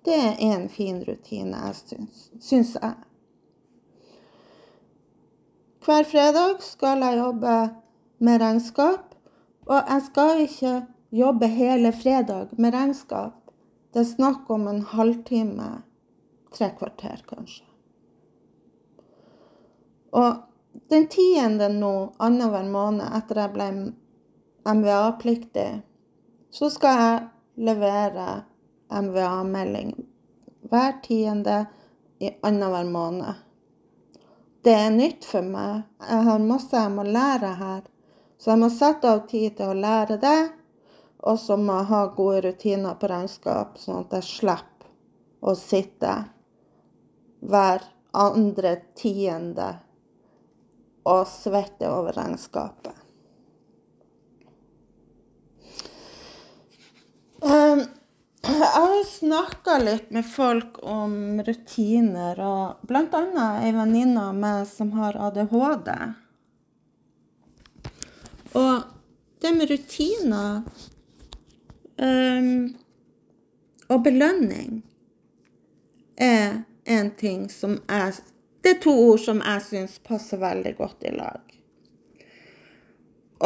Det 0.07 0.17
er 0.17 0.41
en 0.53 0.69
fin 0.71 0.99
rutine, 1.07 1.59
jeg 1.69 2.09
syns 2.43 2.75
jeg. 2.77 2.95
Hver 5.87 6.07
fredag 6.11 6.63
skal 6.67 7.03
jeg 7.07 7.19
jobbe 7.19 7.57
med 8.19 8.41
regnskap 8.43 9.16
og 9.67 9.79
jeg 9.81 10.03
skal 10.07 10.43
ikke 10.45 10.75
jobbe 11.17 11.49
hele 11.51 11.93
fredag 11.93 12.55
med 12.59 12.75
regnskap. 12.75 13.39
Det 13.93 14.03
er 14.03 14.11
snakk 14.11 14.51
om 14.51 14.67
en 14.71 14.83
halvtime, 14.83 15.71
tre 16.55 16.71
kvarter 16.79 17.23
kanskje. 17.29 17.65
Og 20.17 20.43
den 20.91 21.07
tiende 21.13 21.69
nå, 21.73 21.95
annenhver 22.23 22.67
måned 22.71 23.07
etter 23.19 23.43
jeg 23.43 23.55
ble 23.55 23.71
MVA-pliktig, 24.67 25.71
så 26.51 26.71
skal 26.73 27.01
jeg 27.03 27.25
levere 27.69 28.29
MVA-melding 28.93 29.97
hver 30.71 30.97
tiende 31.03 31.65
i 32.19 32.31
annenhver 32.43 32.85
måned. 32.85 33.43
Det 34.65 34.75
er 34.75 34.91
nytt 34.91 35.27
for 35.27 35.47
meg. 35.47 35.85
Jeg 36.03 36.25
har 36.27 36.43
masse 36.43 36.75
jeg 36.75 36.93
må 36.95 37.05
lære 37.07 37.53
her. 37.61 37.83
Så 38.39 38.53
jeg 38.53 38.61
må 38.61 38.71
sette 38.73 39.11
av 39.11 39.25
tid 39.31 39.57
til 39.59 39.73
å 39.73 39.81
lære 39.81 40.19
det, 40.23 40.39
og 41.27 41.39
så 41.41 41.57
må 41.59 41.81
jeg 41.81 41.91
ha 41.91 42.03
gode 42.17 42.43
rutiner 42.45 42.99
på 43.01 43.11
regnskap, 43.11 43.79
sånn 43.81 44.05
at 44.05 44.19
jeg 44.19 44.29
slipper 44.29 44.93
å 45.47 45.55
sitte 45.59 46.13
hver 47.47 47.85
andre 48.17 48.77
tiende 48.99 49.73
og 51.07 51.27
svette 51.31 51.89
over 51.91 52.17
regnskapet. 52.17 52.95
Um, 57.47 57.85
jeg 58.47 58.71
har 58.75 59.03
snakka 59.07 59.77
litt 59.83 60.11
med 60.15 60.27
folk 60.27 60.81
om 60.83 61.43
rutiner, 61.47 62.39
og 62.41 62.87
bl.a. 62.89 63.25
ei 63.61 63.73
venninne 63.77 64.29
av 64.31 64.39
meg 64.39 64.65
som 64.71 64.93
har 64.99 65.19
ADHD. 65.29 65.93
Og 68.57 68.83
det 69.43 69.53
med 69.57 69.71
rutiner 69.71 70.63
um, 72.01 72.77
og 73.89 74.03
belønning 74.03 74.81
er 76.17 76.63
en 76.87 77.11
ting 77.19 77.51
som 77.53 77.79
jeg 77.89 78.15
Det 78.65 78.71
er 78.73 78.81
to 78.83 78.95
ord 78.99 79.21
som 79.23 79.43
jeg 79.45 79.63
syns 79.63 79.99
passer 80.03 80.41
veldig 80.43 80.73
godt 80.75 81.05
i 81.07 81.13
lag. 81.15 81.53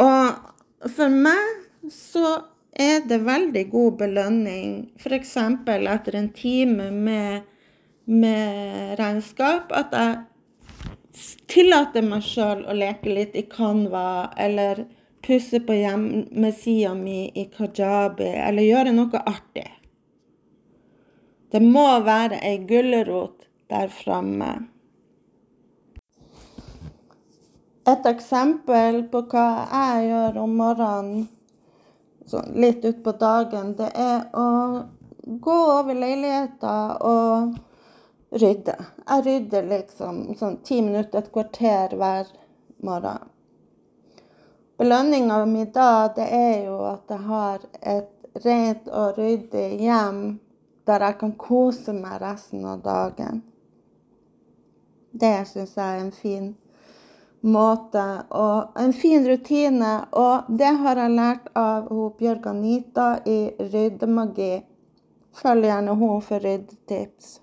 Og 0.01 0.87
for 0.89 1.13
meg 1.13 1.91
så 1.93 2.39
er 2.71 3.03
det 3.05 3.19
veldig 3.27 3.63
god 3.69 3.99
belønning, 3.99 4.71
f.eks. 4.97 5.35
etter 5.37 6.17
en 6.17 6.31
time 6.33 6.89
med, 6.91 7.43
med 8.05 8.95
regnskap, 8.97 9.69
at 9.69 9.93
jeg 9.93 11.21
tillater 11.51 12.01
meg 12.01 12.25
sjøl 12.25 12.65
å 12.65 12.73
leke 12.73 13.13
litt 13.13 13.37
i 13.37 13.45
Canva, 13.51 14.31
eller 14.39 14.85
pusse 15.21 15.59
på 15.59 15.73
hjemmesida 15.73 16.93
mi 16.97 17.31
i 17.35 17.45
Kajabi, 17.53 18.29
eller 18.47 18.67
gjøre 18.67 18.93
noe 18.95 19.21
artig. 19.25 19.67
Det 21.51 21.59
må 21.63 21.87
være 22.05 22.39
ei 22.47 22.61
gulrot 22.67 23.47
der 23.71 23.91
framme. 23.91 24.51
Et 27.91 28.05
eksempel 28.05 29.01
på 29.11 29.23
hva 29.31 29.45
jeg 29.65 30.09
gjør 30.11 30.37
om 30.43 30.57
morgenen, 30.59 31.27
litt 32.55 32.85
utpå 32.87 33.11
dagen, 33.19 33.73
det 33.75 33.89
er 33.97 34.29
å 34.37 34.47
gå 35.43 35.57
over 35.73 35.97
leiligheta 35.97 36.75
og 37.09 37.57
rydde. 38.31 38.77
Jeg 39.07 39.25
rydder 39.25 39.67
liksom 39.73 40.23
sånn 40.39 40.61
ti 40.63 40.79
minutter, 40.85 41.19
et 41.19 41.33
kvarter 41.33 41.97
hver 41.99 42.31
morgen. 42.85 43.27
Belønninga 44.81 45.43
mi 45.45 45.67
da, 45.69 46.09
det 46.15 46.25
er 46.33 46.63
jo 46.65 46.79
at 46.89 47.11
jeg 47.13 47.21
har 47.27 47.65
et 47.85 48.39
rent 48.41 48.87
og 48.89 49.17
ryddig 49.19 49.67
hjem 49.77 50.21
der 50.89 51.03
jeg 51.05 51.17
kan 51.19 51.33
kose 51.37 51.93
meg 51.93 52.15
resten 52.23 52.63
av 52.65 52.79
dagen. 52.81 53.43
Det 55.11 55.35
syns 55.45 55.75
jeg 55.77 55.85
er 55.85 56.01
en 56.01 56.09
fin 56.15 56.47
måte 57.45 58.05
og 58.33 58.79
en 58.81 58.93
fin 58.93 59.27
rutine. 59.27 59.91
Og 60.17 60.49
det 60.49 60.71
har 60.81 61.01
jeg 61.03 61.13
lært 61.13 61.51
av 61.57 61.91
Bjørg 62.17 62.47
Anita 62.49 63.07
i 63.29 63.39
Ryddemagi. 63.59 64.63
Følg 65.37 65.67
gjerne 65.69 65.93
henne 65.99 66.23
for 66.25 66.47
ryddetips. 66.47 67.35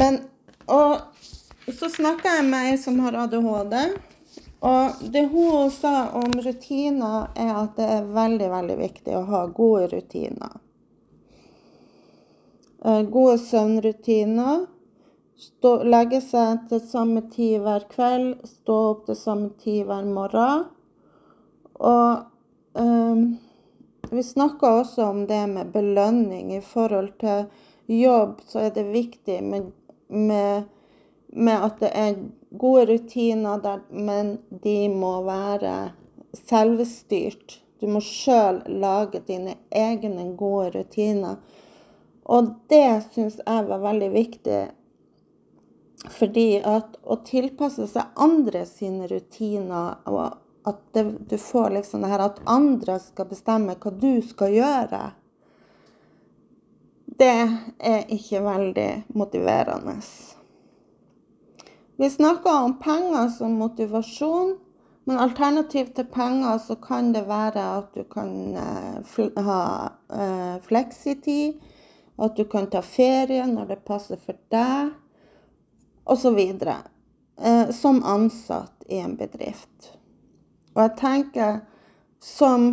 Men 0.00 0.22
og 0.72 1.04
så 1.68 1.90
snakka 1.92 2.38
jeg 2.38 2.48
med 2.48 2.70
ei 2.70 2.80
som 2.80 2.96
har 3.04 3.20
ADHD. 3.26 3.76
Og 4.62 5.00
det 5.12 5.24
hun 5.32 5.70
sa 5.74 6.12
om 6.18 6.36
rutiner, 6.44 7.32
er 7.34 7.54
at 7.64 7.78
det 7.78 7.88
er 7.96 8.12
veldig, 8.14 8.50
veldig 8.52 8.76
viktig 8.78 9.16
å 9.18 9.24
ha 9.30 9.46
gode 9.50 9.88
rutiner. 9.90 10.60
Eh, 12.84 13.02
gode 13.02 13.38
søvnrutiner. 13.38 14.66
Stå, 15.36 15.76
legge 15.82 16.20
seg 16.22 16.68
til 16.70 16.82
samme 16.86 17.24
tid 17.30 17.62
hver 17.64 17.88
kveld, 17.90 18.44
stå 18.46 18.76
opp 18.92 19.06
til 19.08 19.18
samme 19.18 19.50
tid 19.58 19.86
hver 19.88 20.06
morgen. 20.06 20.68
Og 21.82 22.78
um, 22.78 23.22
vi 24.10 24.22
snakka 24.22 24.70
også 24.82 25.08
om 25.08 25.24
det 25.26 25.40
med 25.50 25.72
belønning. 25.74 26.52
I 26.54 26.60
forhold 26.60 27.16
til 27.18 27.46
jobb 27.90 28.42
så 28.46 28.66
er 28.66 28.74
det 28.76 28.84
viktig 28.92 29.40
med, 29.42 29.72
med, 30.08 30.68
med 31.32 31.64
at 31.64 31.80
det 31.80 31.90
er 31.96 32.20
gode 32.60 32.86
rutiner, 32.92 33.58
der, 33.62 33.80
men 33.88 34.36
de 34.64 34.88
må 34.92 35.14
være 35.26 35.92
selvstyrt. 36.36 37.58
Du 37.80 37.88
må 37.90 38.02
sjøl 38.04 38.62
lage 38.68 39.22
dine 39.26 39.56
egne 39.74 40.28
gode 40.38 40.70
rutiner. 40.76 41.40
Og 42.24 42.52
det 42.70 43.02
syns 43.10 43.40
jeg 43.42 43.66
var 43.68 43.82
veldig 43.82 44.10
viktig. 44.12 44.60
Fordi 46.10 46.46
at 46.66 46.96
å 47.02 47.18
tilpasse 47.26 47.86
seg 47.90 48.14
andre 48.20 48.64
sine 48.66 49.08
rutiner, 49.10 49.98
og 50.06 50.38
at 50.68 50.78
det, 50.94 51.04
du 51.30 51.36
får 51.38 51.72
liksom 51.78 52.04
det 52.04 52.12
her 52.12 52.24
at 52.26 52.40
andre 52.50 52.98
skal 53.02 53.28
bestemme 53.30 53.76
hva 53.78 53.92
du 53.94 54.22
skal 54.26 54.54
gjøre, 54.54 55.02
det 57.18 57.34
er 57.78 58.06
ikke 58.14 58.40
veldig 58.42 58.90
motiverende. 59.18 59.98
Vi 62.02 62.10
snakker 62.10 62.62
om 62.62 62.78
penger 62.78 63.28
som 63.28 63.52
motivasjon, 63.52 64.58
men 65.04 65.18
alternativ 65.18 65.92
til 65.94 66.04
penger 66.10 66.58
så 66.58 66.74
kan 66.74 67.12
det 67.14 67.20
være 67.28 67.62
at 67.76 67.92
du 67.94 68.02
kan 68.10 68.56
eh, 68.58 69.28
ha 69.46 69.58
eh, 70.10 70.56
fleksitid 70.66 71.60
at 72.18 72.34
du 72.34 72.42
kan 72.50 72.66
ta 72.66 72.82
ferie 72.82 73.46
når 73.46 73.70
det 73.70 73.78
passer 73.86 74.18
for 74.18 74.34
deg, 74.50 74.90
osv. 76.02 76.40
Eh, 76.42 77.70
som 77.70 78.02
ansatt 78.02 78.82
i 78.90 78.98
en 78.98 79.14
bedrift. 79.14 79.94
Og 80.74 80.82
jeg 80.82 80.96
tenker 81.04 81.62
som 82.18 82.68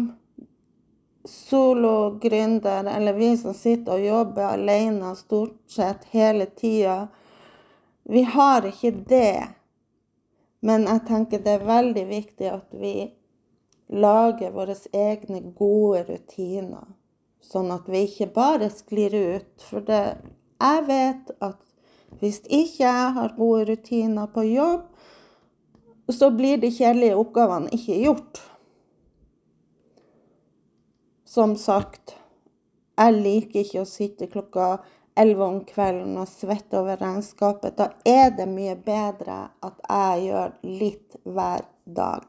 sologründer, 1.29 2.89
eller 2.97 3.21
vi 3.21 3.35
som 3.37 3.53
sitter 3.53 3.93
og 3.93 4.09
jobber 4.09 4.55
alene 4.55 5.13
stort 5.21 5.59
sett 5.69 6.09
hele 6.17 6.49
tida, 6.49 7.03
vi 8.09 8.23
har 8.23 8.65
ikke 8.65 8.91
det. 8.91 9.47
Men 10.65 10.87
jeg 10.89 11.05
tenker 11.07 11.43
det 11.45 11.59
er 11.59 11.67
veldig 11.67 12.05
viktig 12.09 12.47
at 12.49 12.73
vi 12.73 12.93
lager 13.93 14.51
våre 14.55 14.75
egne 14.97 15.43
gode 15.55 16.03
rutiner. 16.07 16.87
Sånn 17.45 17.69
at 17.71 17.85
vi 17.89 18.03
ikke 18.07 18.31
bare 18.33 18.71
sklir 18.73 19.13
ut. 19.13 19.53
For 19.61 19.85
det, 19.85 20.17
jeg 20.57 20.85
vet 20.89 21.31
at 21.37 21.61
hvis 22.19 22.41
ikke 22.49 22.83
jeg 22.83 23.15
har 23.19 23.35
gode 23.37 23.69
rutiner 23.69 24.29
på 24.33 24.47
jobb, 24.49 24.87
så 26.09 26.31
blir 26.33 26.57
de 26.57 26.73
kjedelige 26.73 27.17
oppgavene 27.21 27.69
ikke 27.77 27.99
gjort. 28.07 28.41
Som 31.29 31.53
sagt, 31.61 32.17
jeg 32.97 33.21
liker 33.21 33.61
ikke 33.61 33.83
å 33.83 33.87
sitte 33.87 34.27
klokka 34.33 34.79
11 35.19 35.43
om 35.43 35.59
kvelden 35.67 36.15
og 36.21 36.29
svetter 36.31 36.79
over 36.79 36.95
regnskapet. 37.01 37.75
Da 37.75 37.89
er 38.07 38.29
det 38.37 38.45
mye 38.47 38.75
bedre 38.79 39.49
at 39.65 39.81
jeg 39.83 40.21
gjør 40.29 40.53
litt 40.63 41.15
hver 41.27 41.65
dag. 41.83 42.23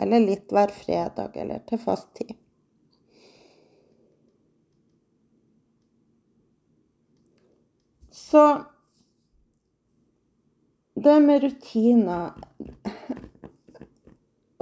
Eller 0.00 0.20
litt 0.20 0.52
hver 0.52 0.70
fredag, 0.74 1.36
eller 1.40 1.58
til 1.68 1.78
fast 1.80 2.14
tid. 2.18 2.34
Så 8.10 8.64
det 10.94 11.22
med 11.22 11.42
rutiner 11.42 12.30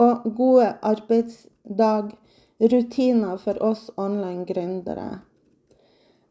og 0.03 0.37
gode 0.37 0.79
arbeidsdagrutiner 0.93 3.37
for 3.43 3.63
oss 3.63 3.91
online 3.97 4.45
gründere 4.49 5.19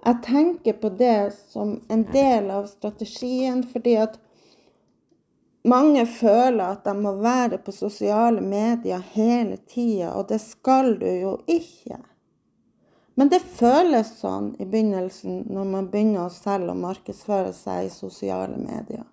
Jeg 0.02 0.24
tenker 0.26 0.74
på 0.82 0.90
det 0.98 1.34
som 1.52 1.76
en 1.88 2.04
del 2.10 2.50
av 2.52 2.66
strategien, 2.66 3.62
fordi 3.64 3.96
at 4.02 4.18
mange 5.64 6.08
føler 6.10 6.64
at 6.64 6.88
de 6.88 6.96
må 6.98 7.14
være 7.22 7.60
på 7.62 7.74
sosiale 7.76 8.42
medier 8.42 9.04
hele 9.14 9.60
tida, 9.70 10.16
og 10.18 10.32
det 10.32 10.42
skal 10.42 10.96
du 10.98 11.06
jo 11.06 11.36
ikke. 11.46 12.00
Men 13.14 13.30
det 13.30 13.44
føles 13.46 14.16
sånn 14.24 14.56
i 14.58 14.66
begynnelsen 14.66 15.44
når 15.54 15.66
man 15.70 15.90
begynner 15.94 16.26
å 16.26 16.34
selge 16.34 16.74
og 16.74 16.82
markedsføre 16.82 17.52
seg 17.54 17.86
i 17.86 17.94
sosiale 17.94 18.58
medier. 18.58 19.06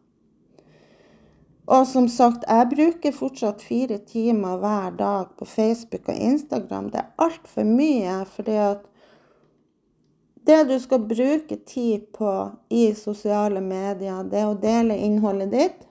Og 1.68 1.84
som 1.84 2.06
sagt, 2.08 2.46
jeg 2.48 2.70
bruker 2.70 3.12
fortsatt 3.12 3.60
fire 3.60 3.98
timer 4.08 4.56
hver 4.62 4.94
dag 4.96 5.34
på 5.36 5.44
Facebook 5.44 6.08
og 6.08 6.16
Instagram. 6.16 6.88
Det 6.94 7.02
er 7.02 7.26
altfor 7.26 7.68
mye, 7.68 8.22
fordi 8.32 8.56
at 8.70 8.86
det 10.48 10.62
du 10.64 10.78
skal 10.80 11.04
bruke 11.04 11.56
tid 11.56 12.08
på 12.16 12.32
i 12.72 12.94
sosiale 12.96 13.60
medier, 13.60 14.24
det 14.24 14.40
er 14.40 14.48
å 14.48 14.56
dele 14.56 14.96
innholdet 14.96 15.52
ditt 15.52 15.84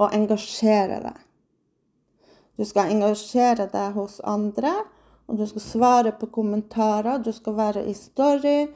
og 0.00 0.12
engasjere 0.16 1.00
deg. 1.04 1.18
Du 2.60 2.66
skal 2.68 2.92
engasjere 2.92 3.70
deg 3.72 3.94
hos 3.96 4.20
andre 4.20 4.82
Og 5.30 5.38
du 5.38 5.44
skal 5.46 5.62
svare 5.62 6.10
på 6.18 6.26
kommentarer. 6.26 7.20
Du 7.22 7.30
skal 7.32 7.54
være 7.54 7.84
i 7.86 7.92
story. 7.94 8.66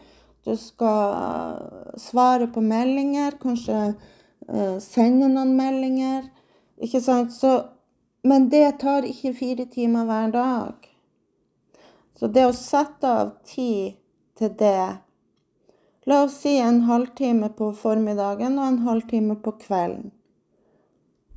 Du 0.47 0.55
skal 0.57 1.57
svare 1.99 2.47
på 2.47 2.63
meldinger. 2.63 3.35
Kanskje 3.43 3.81
uh, 3.91 4.77
sende 4.79 5.27
noen 5.33 5.57
meldinger. 5.59 6.29
Ikke 6.79 7.01
sant? 7.03 7.35
Så, 7.35 7.57
men 8.23 8.47
det 8.55 8.79
tar 8.85 9.03
ikke 9.03 9.35
fire 9.35 9.67
timer 9.67 10.07
hver 10.07 10.31
dag. 10.39 10.94
Så 12.15 12.31
det 12.31 12.47
å 12.47 12.55
sette 12.57 13.11
av 13.11 13.35
tid 13.47 13.97
til 14.39 14.55
det 14.59 15.01
La 16.05 16.19
oss 16.27 16.35
si 16.43 16.59
en 16.61 16.83
halvtime 16.85 17.49
på 17.57 17.71
formiddagen 17.81 18.59
og 18.61 18.67
en 18.67 18.83
halvtime 18.85 19.39
på 19.41 19.55
kvelden. 19.63 20.11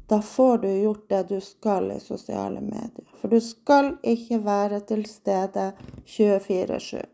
Da 0.07 0.21
får 0.21 0.57
du 0.57 0.67
gjort 0.71 1.09
det 1.09 1.21
du 1.29 1.37
skal 1.41 1.91
i 1.91 1.99
sosiale 1.99 2.59
medier. 2.61 3.07
For 3.19 3.31
du 3.31 3.39
skal 3.43 3.93
ikke 4.03 4.41
være 4.43 4.81
til 4.87 5.05
stede 5.07 5.69
24-7. 6.03 7.05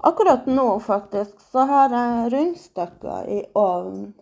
Akkurat 0.00 0.46
nå, 0.46 0.80
faktisk, 0.80 1.40
så 1.52 1.64
har 1.68 1.92
jeg 1.92 2.32
rundstykker 2.32 3.28
i 3.28 3.40
ovnen. 3.54 4.14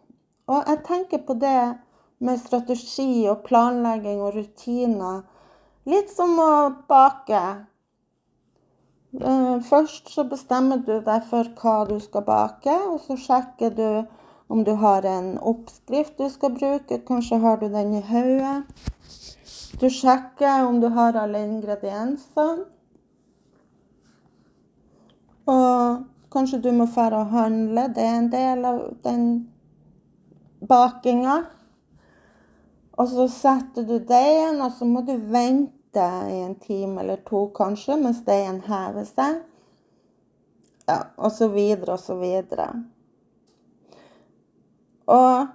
Og 0.51 0.63
jeg 0.67 0.83
tenker 0.87 1.23
på 1.27 1.39
det 1.39 1.79
med 2.19 2.41
strategi 2.43 3.29
og 3.31 3.45
planlegging 3.47 4.23
og 4.23 4.35
rutiner. 4.35 5.23
Litt 5.89 6.11
som 6.13 6.35
å 6.37 6.53
bake. 6.91 7.43
Eh, 9.17 9.55
først 9.65 10.11
så 10.13 10.25
bestemmer 10.29 10.83
du 10.85 10.99
deg 11.01 11.23
for 11.31 11.49
hva 11.63 11.77
du 11.89 11.95
skal 12.05 12.27
bake, 12.27 12.75
og 12.91 12.99
så 13.07 13.17
sjekker 13.17 13.73
du 13.79 13.87
om 14.53 14.65
du 14.67 14.75
har 14.83 15.07
en 15.09 15.31
oppskrift 15.39 16.19
du 16.21 16.29
skal 16.29 16.53
bruke. 16.59 16.99
Kanskje 17.09 17.39
har 17.41 17.57
du 17.63 17.71
den 17.73 17.95
i 17.97 18.03
hodet. 18.05 18.67
Du 19.81 19.89
sjekker 19.89 20.67
om 20.67 20.81
du 20.81 20.91
har 20.93 21.17
alle 21.17 21.41
ingrediensene. 21.47 22.67
Og 25.49 26.05
kanskje 26.29 26.61
du 26.67 26.73
må 26.77 26.85
dra 26.93 27.23
og 27.23 27.33
handle. 27.33 27.87
Det 27.97 28.05
er 28.05 28.19
en 28.19 28.31
del 28.33 28.69
av 28.69 28.83
den 29.09 29.25
bakinga. 30.69 31.41
Og 32.99 33.09
så 33.09 33.29
setter 33.33 33.89
du 33.89 33.97
deigen, 34.05 34.61
og 34.61 34.73
så 34.77 34.85
må 34.85 35.01
du 35.07 35.17
vente 35.17 35.78
i 36.05 36.41
en 36.45 36.55
time 36.61 37.01
eller 37.03 37.23
to 37.27 37.47
kanskje, 37.55 37.97
mens 38.01 38.25
deigen 38.27 38.61
hever 38.67 39.07
seg. 39.09 39.41
Ja, 40.89 41.03
og 41.17 41.33
så 41.33 41.51
videre 41.53 41.99
og 41.99 42.01
så 42.01 42.17
videre. 42.17 42.71
Og 45.09 45.47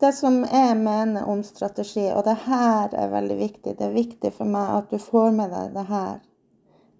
det 0.00 0.12
som 0.16 0.38
jeg 0.44 0.76
mener 0.76 1.28
om 1.28 1.42
strategi, 1.44 2.06
og 2.12 2.24
det 2.24 2.38
her 2.46 2.94
er 2.96 3.12
veldig 3.12 3.36
viktig, 3.36 3.76
det 3.76 3.86
er 3.86 3.96
viktig 3.96 4.32
for 4.32 4.48
meg 4.48 4.72
at 4.78 4.92
du 4.92 4.96
får 5.00 5.34
med 5.36 5.52
deg 5.52 5.74
det 5.76 5.84
her. 5.90 6.14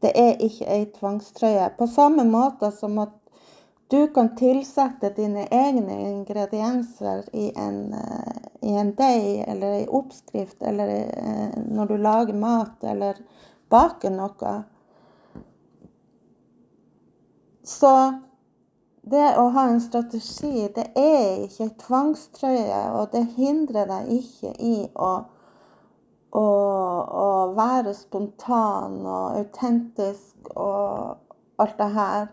Det 0.00 0.12
er 0.16 0.44
ikke 0.44 0.68
ei 0.68 0.84
tvangstrøye. 0.92 1.70
På 1.78 1.88
samme 1.88 2.24
måte 2.28 2.70
som 2.76 2.98
at 3.00 3.16
du 3.90 4.06
kan 4.14 4.34
tilsette 4.36 5.10
dine 5.16 5.46
egne 5.50 5.96
ingredienser 6.10 7.24
i 7.32 7.50
en, 7.56 7.80
uh, 7.96 8.39
i 8.60 8.74
en 8.76 8.94
deig 8.96 9.44
eller 9.48 9.78
i 9.80 9.86
oppskrift, 9.88 10.62
eller 10.62 10.92
uh, 11.08 11.60
når 11.70 11.86
du 11.86 11.96
lager 11.96 12.36
mat 12.36 12.84
eller 12.84 13.20
baker 13.70 14.12
noe. 14.14 14.54
Så 17.64 17.92
det 19.10 19.26
å 19.38 19.48
ha 19.54 19.66
en 19.70 19.80
strategi, 19.80 20.68
det 20.74 20.90
er 20.98 21.44
ikke 21.46 21.66
en 21.66 21.76
tvangstrøye, 21.80 22.80
og 22.98 23.12
det 23.14 23.24
hindrer 23.36 23.88
deg 23.88 24.10
ikke 24.18 24.52
i 24.60 24.74
å, 24.92 25.12
å, 26.36 26.44
å 27.24 27.30
være 27.56 27.94
spontan 27.96 29.00
og 29.00 29.38
autentisk 29.40 30.52
og 30.54 31.62
alt 31.62 31.78
det 31.80 31.90
her. 31.96 32.28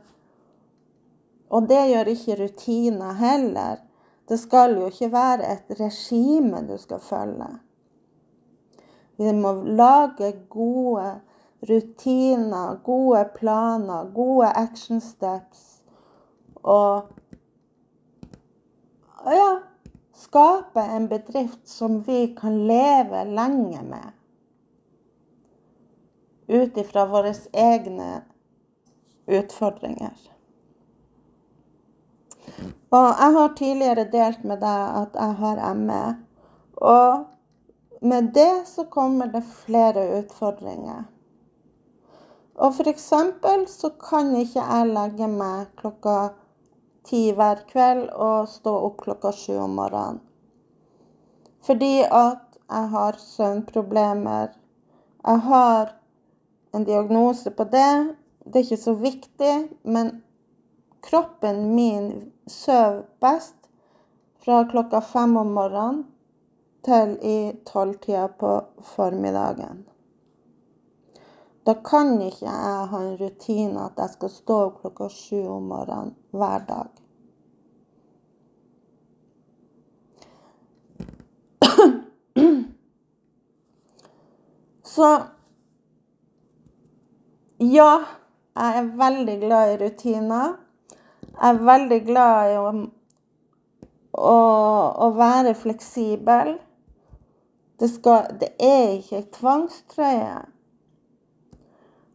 Og 1.55 1.67
det 1.69 1.83
gjør 1.91 2.11
ikke 2.11 2.39
rutiner 2.41 3.19
heller. 3.21 3.79
Det 4.27 4.39
skal 4.39 4.75
jo 4.75 4.89
ikke 4.91 5.11
være 5.11 5.53
et 5.53 5.79
regime 5.79 6.61
du 6.67 6.75
skal 6.77 6.99
følge. 6.99 7.47
Vi 9.17 9.31
må 9.33 9.53
lage 9.63 10.33
gode 10.49 11.19
rutiner, 11.69 12.75
gode 12.83 13.29
planer, 13.35 14.11
gode 14.13 14.47
action 14.47 15.01
steps. 15.01 15.81
Og 16.55 17.07
ja, 19.25 19.49
skape 20.13 20.83
en 20.97 21.07
bedrift 21.09 21.69
som 21.69 22.01
vi 22.07 22.35
kan 22.41 22.67
leve 22.67 23.23
lenge 23.25 23.83
med. 23.83 24.13
Ut 26.47 26.77
ifra 26.77 27.05
våre 27.05 27.33
egne 27.53 28.21
utfordringer. 29.27 30.36
Og 32.65 33.07
jeg 33.07 33.33
har 33.37 33.55
tidligere 33.57 34.07
delt 34.11 34.43
med 34.47 34.61
deg 34.63 35.01
at 35.01 35.17
jeg 35.19 35.37
har 35.41 35.61
ME. 35.75 36.03
Og 36.77 37.25
med 38.01 38.33
det 38.33 38.67
så 38.69 38.85
kommer 38.89 39.29
det 39.33 39.43
flere 39.65 40.05
utfordringer. 40.19 41.05
Og 42.57 42.73
f.eks. 42.73 43.09
så 43.69 43.89
kan 44.01 44.33
ikke 44.35 44.63
jeg 44.63 44.93
legge 44.93 45.27
meg 45.29 45.67
klokka 45.77 46.17
ti 47.07 47.29
hver 47.37 47.61
kveld 47.69 48.09
og 48.11 48.49
stå 48.49 48.73
opp 48.87 49.01
klokka 49.03 49.31
sju 49.35 49.57
om 49.61 49.77
morgenen. 49.77 50.21
Fordi 51.67 52.01
at 52.01 52.57
jeg 52.67 52.89
har 52.93 53.19
søvnproblemer. 53.19 54.47
Jeg 55.27 55.39
har 55.39 55.93
en 56.75 56.83
diagnose 56.83 57.51
på 57.51 57.63
det. 57.63 58.15
Det 58.45 58.55
er 58.55 58.65
ikke 58.65 58.77
så 58.81 58.93
viktig, 58.93 59.53
men 59.83 60.11
kroppen 61.03 61.75
min 61.75 62.31
sover 62.47 63.03
best 63.21 63.55
fra 64.43 64.63
klokka 64.71 65.01
fem 65.01 65.37
om 65.37 65.53
morgenen 65.53 66.05
til 66.87 67.17
i 67.21 67.37
tolvtida 67.67 68.27
på 68.39 68.51
formiddagen. 68.95 69.85
Da 71.67 71.73
kan 71.83 72.13
ikke 72.21 72.45
jeg 72.45 72.85
ha 72.91 73.01
en 73.03 73.17
rutine 73.19 73.89
at 73.89 73.99
jeg 73.99 74.13
skal 74.13 74.31
stå 74.31 74.59
opp 74.69 74.77
klokka 74.85 75.09
sju 75.11 75.41
om 75.57 75.67
morgenen 75.73 76.15
hver 76.31 76.63
dag. 76.69 76.87
Så 84.97 85.09
ja, 87.59 87.91
jeg 88.55 88.79
er 88.79 88.87
veldig 88.97 89.35
glad 89.43 89.73
i 89.73 89.75
rutiner. 89.83 90.55
Jeg 91.37 91.53
er 91.53 91.65
veldig 91.69 91.97
glad 92.07 92.51
i 92.51 92.55
å, 92.57 92.69
å, 94.17 94.37
å 95.05 95.09
være 95.13 95.53
fleksibel. 95.57 96.55
Det, 97.77 97.89
skal, 97.93 98.31
det 98.41 98.55
er 98.57 98.95
ikke 98.97 99.27
tvangstrøye. 99.37 100.39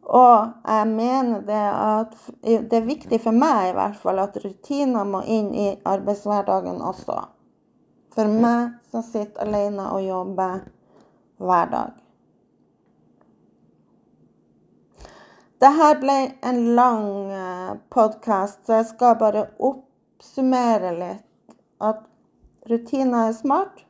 Og 0.02 0.50
jeg 0.66 0.88
mener 0.90 1.44
det 1.46 1.62
at 1.70 2.16
det 2.42 2.80
er 2.80 2.88
viktig 2.88 3.20
for 3.22 3.38
meg 3.38 3.70
i 3.70 3.76
hvert 3.76 4.00
fall 4.02 4.18
at 4.24 4.40
rutiner 4.42 5.06
må 5.06 5.22
inn 5.30 5.52
i 5.54 5.68
arbeidshverdagen 5.86 6.82
også. 6.82 7.20
For 8.12 8.28
meg 8.28 8.80
som 8.90 9.06
sitter 9.06 9.46
alene 9.46 9.86
og 9.94 10.02
jobber 10.02 10.66
hver 11.38 11.70
dag. 11.70 12.01
Dette 15.62 15.94
ble 16.00 16.32
en 16.40 16.74
lang 16.74 17.30
eh, 17.30 17.74
podkast, 17.88 18.64
så 18.66 18.80
jeg 18.80 18.86
skal 18.88 19.18
bare 19.20 19.44
oppsummere 19.62 20.90
litt. 20.96 21.26
At 21.78 22.00
rutiner 22.66 23.28
er 23.28 23.36
smart. 23.36 23.84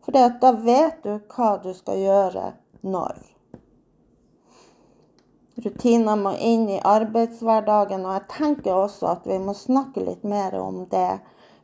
For 0.00 0.16
da 0.16 0.52
vet 0.64 1.02
du 1.04 1.18
hva 1.34 1.50
du 1.60 1.74
skal 1.76 2.00
gjøre 2.00 2.44
når. 2.88 3.18
Rutiner 5.66 6.16
må 6.20 6.32
inn 6.40 6.64
i 6.72 6.80
arbeidshverdagen, 6.80 8.08
og 8.08 8.16
jeg 8.16 8.24
tenker 8.32 8.80
også 8.80 9.12
at 9.12 9.28
vi 9.28 9.36
må 9.42 9.52
snakke 9.56 10.06
litt 10.08 10.24
mer 10.24 10.56
om 10.56 10.86
det. 10.88 11.18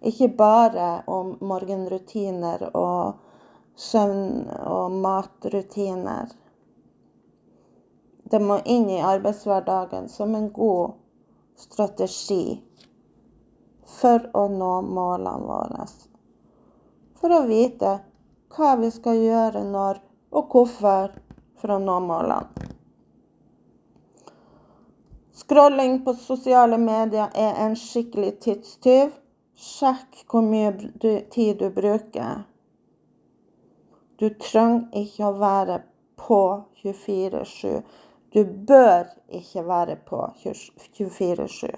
Ikke 0.04 0.28
bare 0.36 0.90
om 1.08 1.38
morgenrutiner 1.40 2.68
og 2.76 3.24
søvn- 3.72 4.52
og 4.68 5.00
matrutiner. 5.00 6.41
Det 8.32 8.38
må 8.40 8.54
inn 8.64 8.86
i 8.88 9.00
arbeidshverdagen 9.04 10.06
som 10.08 10.34
en 10.34 10.46
god 10.56 10.94
strategi 11.60 12.62
for 13.98 14.24
å 14.32 14.46
nå 14.48 14.70
målene 14.88 15.32
våre. 15.44 15.84
For 17.20 17.34
å 17.36 17.42
vite 17.44 17.90
hva 18.56 18.70
vi 18.80 18.88
skal 18.94 19.20
gjøre 19.20 19.60
når 19.68 20.00
og 20.32 20.54
hvorfor 20.54 21.12
for 21.60 21.74
å 21.74 21.76
nå 21.82 21.98
målene. 22.06 22.70
Scrolling 25.42 25.98
på 26.06 26.14
sosiale 26.16 26.78
medier 26.80 27.28
er 27.36 27.58
en 27.66 27.76
skikkelig 27.76 28.38
tidstyv. 28.46 29.10
Sjekk 29.52 30.22
hvor 30.30 30.46
mye 30.46 30.72
tid 31.34 31.58
du 31.60 31.66
bruker. 31.74 32.46
Du 34.16 34.30
trenger 34.40 35.02
ikke 35.02 35.28
å 35.28 35.36
være 35.36 35.76
på 36.16 36.40
24-7. 36.80 37.82
Du 38.32 38.44
bør 38.44 39.10
ikke 39.28 39.62
være 39.68 39.96
på 40.08 40.18
24-7. 40.44 41.72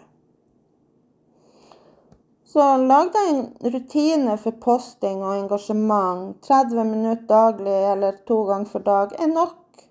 Så 2.55 2.67
lag 2.77 3.09
deg 3.17 3.31
en 3.33 3.73
rutine 3.75 4.37
for 4.39 4.55
posting 4.63 5.25
og 5.27 5.35
engasjement. 5.35 6.37
30 6.47 6.85
minutter 6.87 7.27
daglig 7.27 7.75
eller 7.91 8.21
to 8.29 8.45
ganger 8.47 8.71
for 8.71 8.87
dag 8.87 9.17
er 9.19 9.33
nok. 9.33 9.83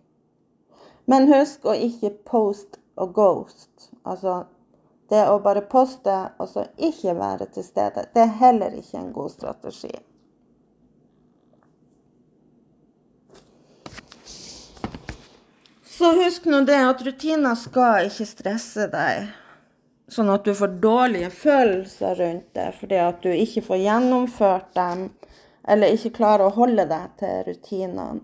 Men 1.11 1.27
husk 1.27 1.67
å 1.67 1.75
ikke 1.75 2.13
post 2.31 2.79
og 2.95 3.11
ghost. 3.17 3.89
Altså 4.07 4.45
det 5.11 5.25
å 5.27 5.41
bare 5.43 5.65
poste 5.67 6.15
og 6.39 6.47
så 6.53 6.63
ikke 6.79 7.17
være 7.19 7.51
til 7.51 7.67
stede. 7.67 8.07
Det 8.15 8.23
er 8.23 8.37
heller 8.39 8.79
ikke 8.79 9.01
en 9.01 9.11
god 9.19 9.35
strategi. 9.35 9.91
Så 16.03 16.11
husk 16.23 16.45
nå 16.45 16.57
det 16.67 16.75
at 16.83 17.01
rutiner 17.05 17.55
skal 17.55 18.09
ikke 18.09 18.25
stresse 18.27 18.89
deg, 18.91 19.29
sånn 20.11 20.31
at 20.33 20.43
du 20.43 20.51
får 20.51 20.73
dårlige 20.83 21.29
følelser 21.31 22.19
rundt 22.19 22.49
det 22.57 22.65
fordi 22.75 22.99
at 22.99 23.21
du 23.23 23.29
ikke 23.31 23.63
får 23.69 23.79
gjennomført 23.85 24.73
dem, 24.75 25.05
eller 25.63 25.95
ikke 25.95 26.11
klarer 26.19 26.49
å 26.49 26.57
holde 26.57 26.83
deg 26.91 27.15
til 27.23 27.39
rutinene. 27.47 28.19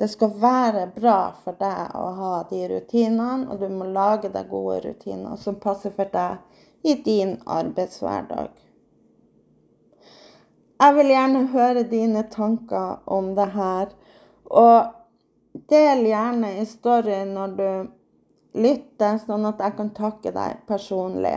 Det 0.00 0.08
skal 0.14 0.32
være 0.40 0.88
bra 0.96 1.18
for 1.44 1.60
deg 1.60 2.00
å 2.00 2.08
ha 2.22 2.32
de 2.48 2.64
rutinene, 2.72 3.44
og 3.52 3.60
du 3.60 3.68
må 3.76 3.92
lage 3.92 4.32
deg 4.32 4.48
gode 4.48 4.80
rutiner 4.88 5.36
som 5.36 5.60
passer 5.60 5.92
for 6.00 6.08
deg 6.16 6.40
i 6.80 6.96
din 7.04 7.36
arbeidshverdag. 7.44 8.56
Jeg 10.80 11.00
vil 11.02 11.16
gjerne 11.18 11.48
høre 11.52 11.88
dine 11.92 12.24
tanker 12.32 13.02
om 13.04 13.34
det 13.36 13.52
her. 13.52 13.98
Og 14.46 14.95
Del 15.70 16.06
gjerne 16.06 16.56
i 16.60 16.66
story 16.68 17.20
når 17.28 17.54
du 17.58 17.68
lytter, 18.56 19.18
sånn 19.20 19.46
at 19.48 19.60
jeg 19.62 19.76
kan 19.78 19.92
takke 19.96 20.32
deg 20.32 20.62
personlig. 20.68 21.36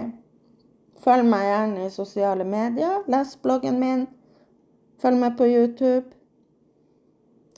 Følg 1.03 1.27
meg 1.31 1.45
gjerne 1.47 1.85
i 1.85 1.91
sosiale 1.93 2.47
medier. 2.47 3.03
Les 3.07 3.35
bloggen 3.43 3.79
min. 3.79 4.07
Følg 4.99 5.21
meg 5.21 5.37
på 5.39 5.47
YouTube. 5.47 6.09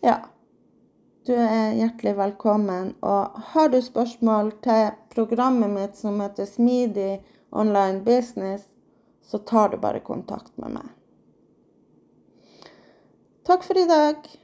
Ja. 0.06 0.19
Du 1.26 1.34
er 1.38 1.76
hjertelig 1.78 2.15
velkommen. 2.17 2.95
Og 3.06 3.41
har 3.54 3.69
du 3.69 3.78
spørsmål 3.82 4.56
til 4.65 4.93
programmet 5.13 5.69
mitt 5.74 5.97
som 5.97 6.21
heter 6.21 6.50
Smidig 6.50 7.21
online 7.52 8.02
business, 8.06 8.63
så 9.21 9.38
tar 9.38 9.69
du 9.69 9.78
bare 9.78 10.00
kontakt 10.00 10.58
med 10.58 10.78
meg. 10.80 10.89
Takk 13.45 13.65
for 13.65 13.78
i 13.78 13.86
dag. 13.89 14.41